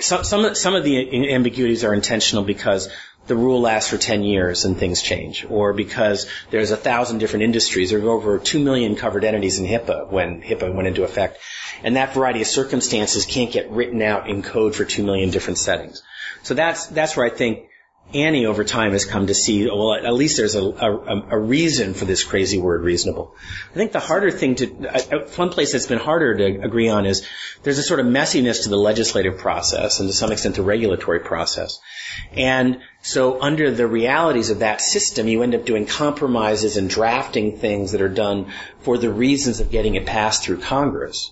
[0.00, 2.88] Some, some, of- some of the ambiguities are intentional because
[3.28, 7.42] the rule lasts for 10 years and things change, or because there's a thousand different
[7.44, 7.90] industries.
[7.90, 11.38] There are over 2 million covered entities in HIPAA when HIPAA went into effect.
[11.84, 15.58] And that variety of circumstances can't get written out in code for 2 million different
[15.58, 16.02] settings.
[16.42, 17.68] So that's, that's where I think
[18.14, 21.92] Annie over time has come to see, well, at least there's a, a, a reason
[21.92, 23.36] for this crazy word reasonable.
[23.70, 27.04] I think the harder thing to, uh, one place that's been harder to agree on
[27.04, 27.26] is
[27.62, 31.20] there's a sort of messiness to the legislative process and to some extent the regulatory
[31.20, 31.80] process.
[32.32, 37.58] And so under the realities of that system, you end up doing compromises and drafting
[37.58, 41.30] things that are done for the reasons of getting it passed through Congress.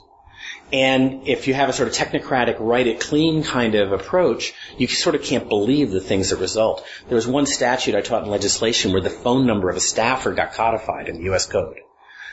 [0.72, 4.88] And if you have a sort of technocratic, write it clean kind of approach, you
[4.88, 6.84] sort of can't believe the things that result.
[7.08, 10.32] There was one statute I taught in legislation where the phone number of a staffer
[10.32, 11.46] got codified in the U.S.
[11.46, 11.76] Code.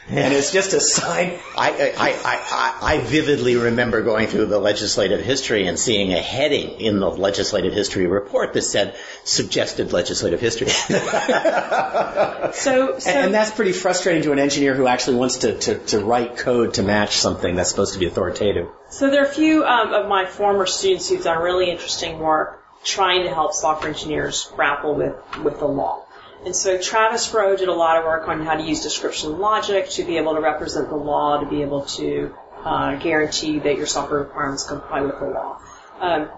[0.09, 1.39] And it's just a sign.
[1.57, 6.19] I, I, I, I, I vividly remember going through the legislative history and seeing a
[6.19, 10.67] heading in the legislative history report that said suggested legislative history.
[10.67, 10.99] So,
[12.53, 15.99] so And, and that's pretty frustrating to an engineer who actually wants to, to, to
[15.99, 18.67] write code to match something that's supposed to be authoritative.
[18.89, 22.59] So there are a few um, of my former students who've done really interesting work
[22.83, 26.02] trying to help software engineers grapple with, with the law.
[26.45, 29.89] And so Travis Breaux did a lot of work on how to use description logic
[29.91, 33.85] to be able to represent the law, to be able to uh, guarantee that your
[33.87, 35.61] software requirements comply with the law.
[35.99, 36.29] Um,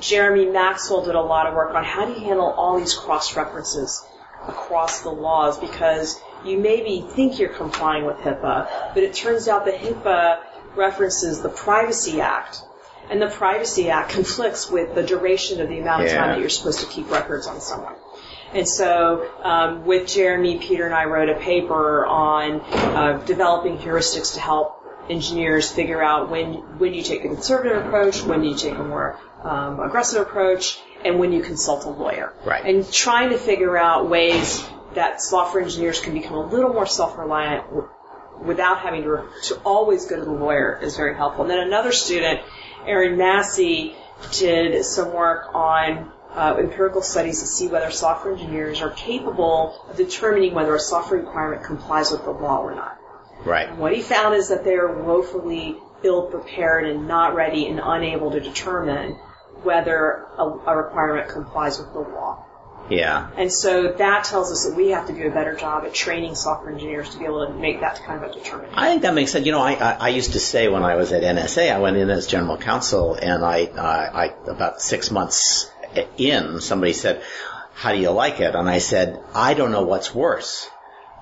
[0.00, 3.36] Jeremy Maxwell did a lot of work on how do you handle all these cross
[3.36, 4.04] references
[4.46, 9.64] across the laws because you maybe think you're complying with HIPAA, but it turns out
[9.64, 10.40] that HIPAA
[10.76, 12.62] references the Privacy Act.
[13.10, 16.18] And the Privacy Act conflicts with the duration of the amount of Yeah.
[16.18, 17.94] time that you're supposed to keep records on someone.
[18.54, 24.34] And so, um, with Jeremy, Peter, and I wrote a paper on uh, developing heuristics
[24.34, 24.76] to help
[25.10, 29.18] engineers figure out when when you take a conservative approach, when you take a more
[29.42, 32.32] um, aggressive approach, and when you consult a lawyer.
[32.44, 32.64] Right.
[32.64, 37.64] And trying to figure out ways that software engineers can become a little more self-reliant
[37.66, 37.88] w-
[38.42, 41.44] without having to, to always go to the lawyer is very helpful.
[41.44, 42.40] And then another student,
[42.86, 43.94] Aaron Massey,
[44.32, 49.96] did some work on uh, empirical studies to see whether software engineers are capable of
[49.96, 52.96] determining whether a software requirement complies with the law or not.
[53.44, 53.76] right.
[53.76, 58.30] What he found is that they are woefully ill prepared and not ready and unable
[58.30, 59.14] to determine
[59.64, 62.44] whether a, a requirement complies with the law.
[62.88, 63.28] Yeah.
[63.36, 66.36] And so that tells us that we have to do a better job at training
[66.36, 68.78] software engineers to be able to make that kind of a determination.
[68.78, 69.44] I think that makes sense.
[69.44, 71.96] You know, I, I, I used to say when I was at NSA, I went
[71.96, 75.70] in as general counsel, and I, I, I about six months
[76.16, 77.22] in, somebody said,
[77.74, 80.68] "How do you like it?" And I said, "I don't know what's worse."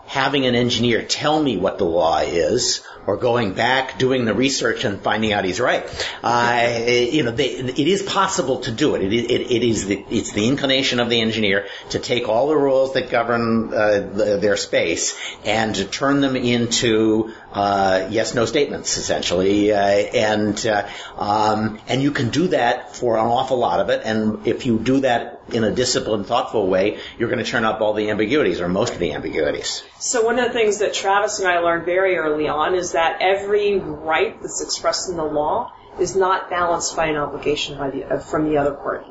[0.06, 4.84] Having an engineer tell me what the law is, or going back, doing the research
[4.84, 5.84] and finding out he's right.
[6.22, 9.02] Uh, you know, they, it is possible to do it.
[9.02, 12.56] It, it, it is the, it's the inclination of the engineer to take all the
[12.56, 18.96] rules that govern uh, the, their space and to turn them into uh, yes/no statements,
[18.96, 19.72] essentially.
[19.72, 24.02] Uh, and uh, um, and you can do that for an awful lot of it.
[24.04, 27.80] And if you do that in a disciplined, thoughtful way, you're going to turn up
[27.80, 29.84] all the ambiguities or most of the ambiguities.
[29.98, 33.18] So one of the things that Travis and I learned very early on is that
[33.20, 38.04] every right that's expressed in the law is not balanced by an obligation by the,
[38.04, 39.10] uh, from the other party.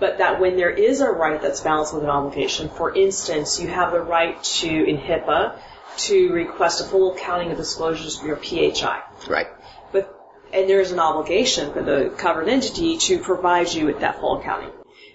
[0.00, 3.68] But that when there is a right that's balanced with an obligation, for instance, you
[3.68, 5.56] have the right to, in HIPAA,
[5.96, 9.02] to request a full accounting of disclosures for your PHI.
[9.28, 9.46] Right.
[9.92, 10.12] But,
[10.52, 14.72] and there's an obligation for the covered entity to provide you with that full accounting.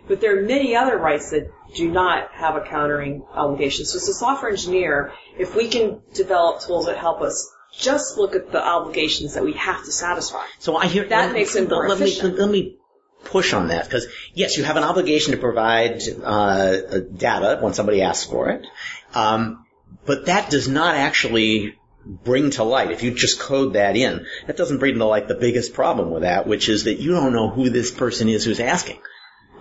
[0.10, 3.86] But there are many other rights that do not have a countering obligation.
[3.86, 8.36] So as a software engineer, if we can develop tools that help us just look
[8.36, 10.44] at the obligations that we have to satisfy.
[10.58, 12.40] So I hear That makes it more let me, efficient.
[12.40, 12.78] let me
[13.24, 18.02] push on that because yes, you have an obligation to provide uh, data when somebody
[18.02, 18.66] asks for it,
[19.14, 19.66] um,
[20.06, 22.90] but that does not actually bring to light.
[22.92, 26.24] If you just code that in, that doesn't bring to light the biggest problem with
[26.24, 29.00] that, which is that you don't know who this person is who's asking.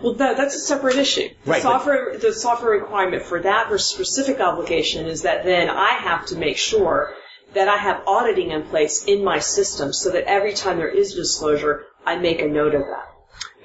[0.03, 1.29] Well, that, that's a separate issue.
[1.45, 5.69] The Right, but- software, the software requirement for that or specific obligation is that then
[5.69, 7.15] I have to make sure
[7.55, 11.15] that I have auditing in place in my system so that every time there is
[11.15, 13.07] a disclosure, I make a note of that.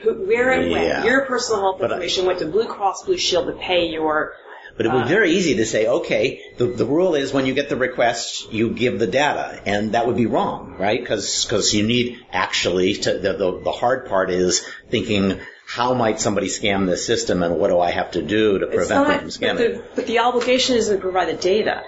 [0.01, 0.99] Who, where and Yeah.
[0.99, 3.87] when your personal health But I- information went to Blue Cross Blue Shield to pay
[3.87, 4.33] your
[4.75, 7.45] But it would uh, be very easy to say, okay, the, the rule is when
[7.45, 10.99] you get the request, you give the data, and that would be wrong, right?
[10.99, 15.39] Because you need actually to the, the the hard part is thinking
[15.75, 18.75] how might somebody scam this system, and what do I have to do to It's
[18.75, 19.57] prevent them not, from but scamming?
[19.77, 21.81] the, but the obligation isn't to provide the data.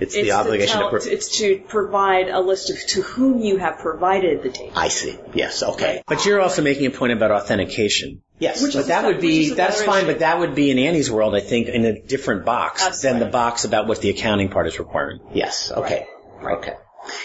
[0.00, 0.88] It's It's the obligation to, to.
[0.90, 4.72] Pro- it's to provide a list of to whom you have provided the data.
[4.74, 5.18] I see.
[5.34, 5.62] Yes.
[5.62, 6.02] Okay.
[6.06, 8.22] But you're also making a point about authentication.
[8.38, 8.62] Yes.
[8.62, 10.06] Which But is that a- would be, that's fine, issue.
[10.12, 13.26] but that would be in Annie's world, I think, in a different box than the
[13.26, 15.20] box about what the accounting part is requiring.
[15.34, 15.70] Yes.
[15.70, 16.06] Okay.
[16.42, 16.74] Okay.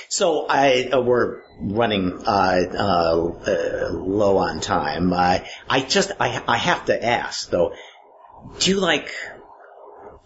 [0.10, 5.14] So I uh, we're running uh, uh, uh, low on time.
[5.14, 7.74] Uh, I just I I have to ask though.
[8.60, 9.10] Do you like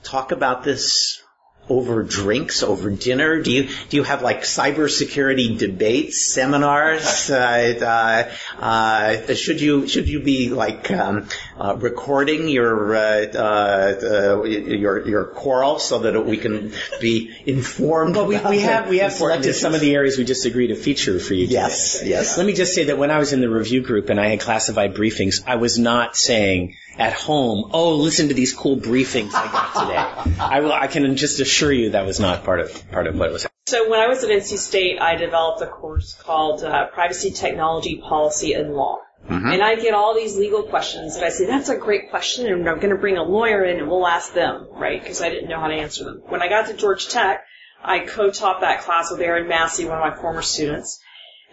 [0.04, 1.22] talk about this
[1.70, 3.42] over drinks, over dinner?
[3.42, 7.30] Do you do you have like cybersecurity debates, seminars?
[7.42, 11.28] Uh, uh, uh, should you should you be like um,
[11.60, 18.16] uh, recording your uh, uh, uh, your your quarrel so that we can be informed?
[18.16, 20.68] Well, we, about we have we have important selected some of the areas we disagree
[20.68, 21.48] to feature for you.
[21.48, 21.60] today.
[21.60, 22.38] Yes, yes.
[22.38, 24.40] Let me just say that when I was in the review group and I had
[24.40, 29.52] classified briefings, I was not saying at home, "Oh, listen to these cool briefings I
[29.52, 30.74] got today." I will.
[30.74, 33.48] I can just assure you that was not part of part of what was.
[33.68, 38.02] So when I was at NC State, I developed a course called uh, Privacy Technology
[38.02, 39.00] Policy and Law.
[39.30, 39.48] Mm-hmm.
[39.48, 42.68] And I get all these legal questions, and I say, that's a great question, and
[42.68, 45.02] I'm going to bring a lawyer in and we'll ask them, right?
[45.02, 46.24] Because I didn't know how to answer them.
[46.28, 47.46] When I got to Georgia Tech,
[47.84, 51.00] I co-taught that class with Aaron Massey, one of my former students.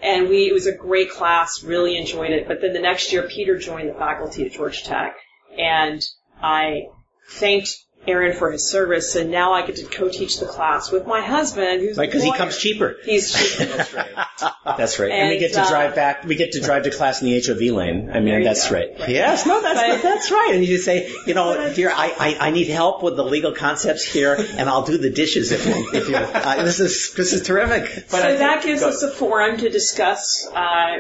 [0.02, 2.48] And we, it was a great class, really enjoyed it.
[2.48, 5.16] But then the next year, Peter joined the faculty at Georgia Tech,
[5.56, 6.02] and
[6.40, 6.86] I
[7.28, 11.20] thanked Aaron for his service, and now I get to co-teach the class with my
[11.20, 12.96] husband, who's because he comes cheaper.
[13.04, 14.08] He's That's right.
[14.64, 15.10] That's right.
[15.10, 16.24] And, we get to uh, drive back.
[16.24, 18.10] We get to drive to class in the HOV lane.
[18.12, 18.76] I mean, that's go.
[18.76, 18.88] right.
[19.08, 20.50] Yes, no, that's But- that's right.
[20.54, 23.52] And you just say, you know, dear, I, I, I need help with the legal
[23.52, 25.90] concepts here, and I'll do the dishes if you.
[25.92, 27.88] If you uh, this is this is terrific.
[28.08, 30.96] so that gives us a forum to discuss uh,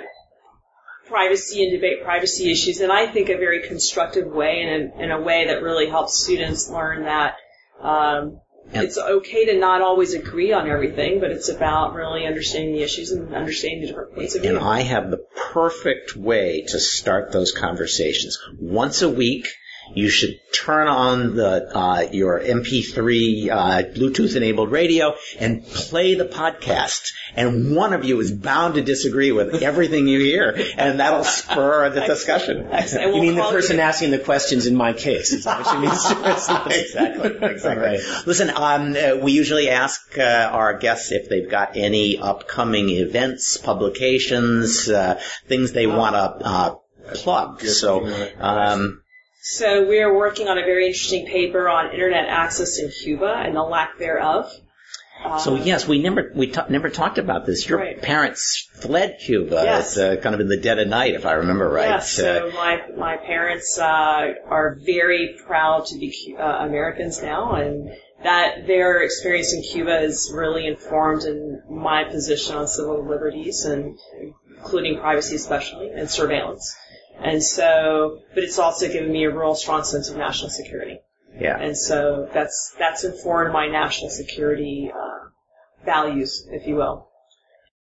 [1.06, 5.10] privacy and debate privacy issues, and I think a very constructive way, and in, in
[5.10, 7.36] a way that really helps students learn that
[7.80, 8.40] um, And-
[8.72, 13.10] it's okay to not always agree on everything, but it's about really understanding the issues
[13.10, 14.50] and understanding the different points of view.
[14.50, 18.38] And I have the perfect way to start those conversations.
[18.58, 19.48] Once a week,
[19.94, 27.12] you should turn on the uh, your MP3 uh, Bluetooth-enabled radio and play the podcast.
[27.34, 31.90] And one of you is bound to disagree with everything you hear, and that'll spur
[31.90, 32.68] the discussion.
[32.72, 33.14] Excellent.
[33.14, 35.32] You mean the person you- asking the questions in my case?
[35.32, 35.90] Is that what you mean?
[36.80, 37.86] exactly, exactly.
[37.86, 38.00] Right.
[38.26, 43.56] Listen, um, uh, we usually ask uh, our guests if they've got any upcoming events,
[43.56, 46.74] publications, uh, things they want to uh,
[47.14, 47.62] plug.
[47.62, 48.06] So,
[48.38, 49.02] um,
[49.50, 53.56] So we are working on a very interesting paper on internet access in Cuba and
[53.56, 54.52] the lack thereof.
[55.40, 57.66] So yes, we never we ta- never talked about this.
[57.66, 58.00] Your Right.
[58.00, 59.96] parents fled Cuba, Yes.
[59.96, 61.88] uh, kind of in the dead of night, if I remember right.
[61.88, 67.54] Yes, so Uh, my my parents uh, are very proud to be uh, Americans now,
[67.54, 67.90] and
[68.22, 73.98] that their experience in Cuba is really informed in my position on civil liberties and
[74.58, 76.76] including privacy especially and surveillance.
[77.20, 80.98] And so, but it's also given me a real strong sense of national security.
[81.38, 81.58] Yeah.
[81.58, 85.28] And so that's, that's informed my national security, uh,
[85.84, 87.07] values, if you will.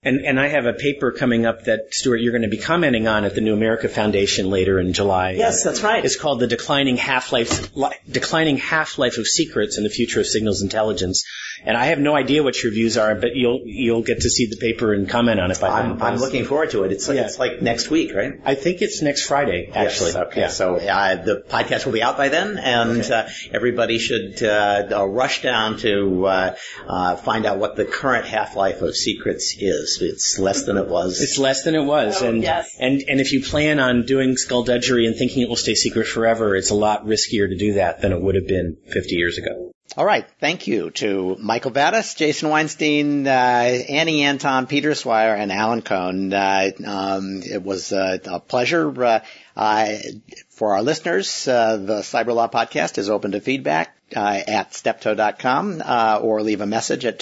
[0.06, 3.08] And, and I have a paper coming up that, Stewart, you're going to be commenting
[3.08, 5.32] on at the New America Foundation later in July.
[5.32, 6.04] Yes, that's right.
[6.04, 10.62] It's called The Declining Half-Life, li- Declining Half-Life of Secrets and the Future of Signals
[10.62, 11.24] Intelligence.
[11.66, 14.48] And I have no idea what your views are, but you'll, you'll get to see
[14.48, 15.92] the paper and comment on it by then.
[15.94, 16.92] I'm, I'm looking forward to it.
[16.92, 17.22] It's, Yeah.
[17.26, 18.34] it's like next week, right?
[18.44, 20.12] I think it's next Friday, actually.
[20.12, 20.42] Yes, okay.
[20.42, 20.48] Yeah.
[20.50, 23.14] So uh, the podcast will be out by then, and Okay.
[23.14, 28.26] uh, everybody should uh, uh, rush down to uh, uh, find out what the current
[28.26, 29.93] half-life of secrets is.
[30.02, 31.22] It's less than it was.
[31.22, 32.76] It's less than it was, Oh, and yes.
[32.80, 36.56] and and if you plan on doing skullduggery and thinking it will stay secret forever,
[36.56, 39.72] it's a lot riskier to do that than it would have been 50 years ago.
[39.96, 40.26] All right.
[40.40, 46.34] Thank you to Michael Vatis, Jason Weinstein, uh, Annie Antón, Peter Swire, and Alan Cohn.
[46.34, 49.04] Uh, um, it was uh, a pleasure.
[49.04, 49.20] Uh,
[49.56, 49.90] uh,
[50.50, 55.84] for our listeners, uh, the Cyber Law Podcast is open to feedback uh, at steptoe.com
[55.86, 57.20] uh, or leave a message at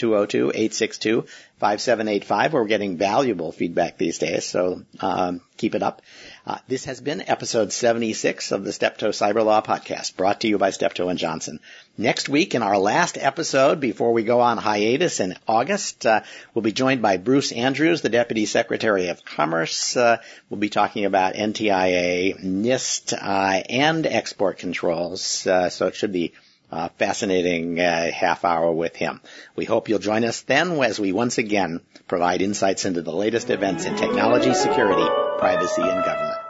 [1.61, 2.51] 202-862-5785.
[2.51, 6.01] We're getting valuable feedback these days, so um, keep it up.
[6.45, 10.57] Uh, this has been episode 76 of the Steptoe Cyber Law Podcast, brought to you
[10.57, 11.59] by Steptoe and Johnson.
[11.97, 16.21] Next week, in our last episode before we go on hiatus in August, uh,
[16.53, 19.95] we'll be joined by Bruce Andrews, the Deputy Secretary of Commerce.
[19.95, 20.17] Uh,
[20.49, 25.45] we'll be talking about NTIA, NIST, uh, and export controls.
[25.45, 26.33] Uh, so it should be
[26.71, 29.21] uh, fascinating uh, half hour with him.
[29.55, 33.49] We hope you'll join us then as we once again provide insights into the latest
[33.49, 35.07] events in technology, security,
[35.39, 36.40] privacy, and government.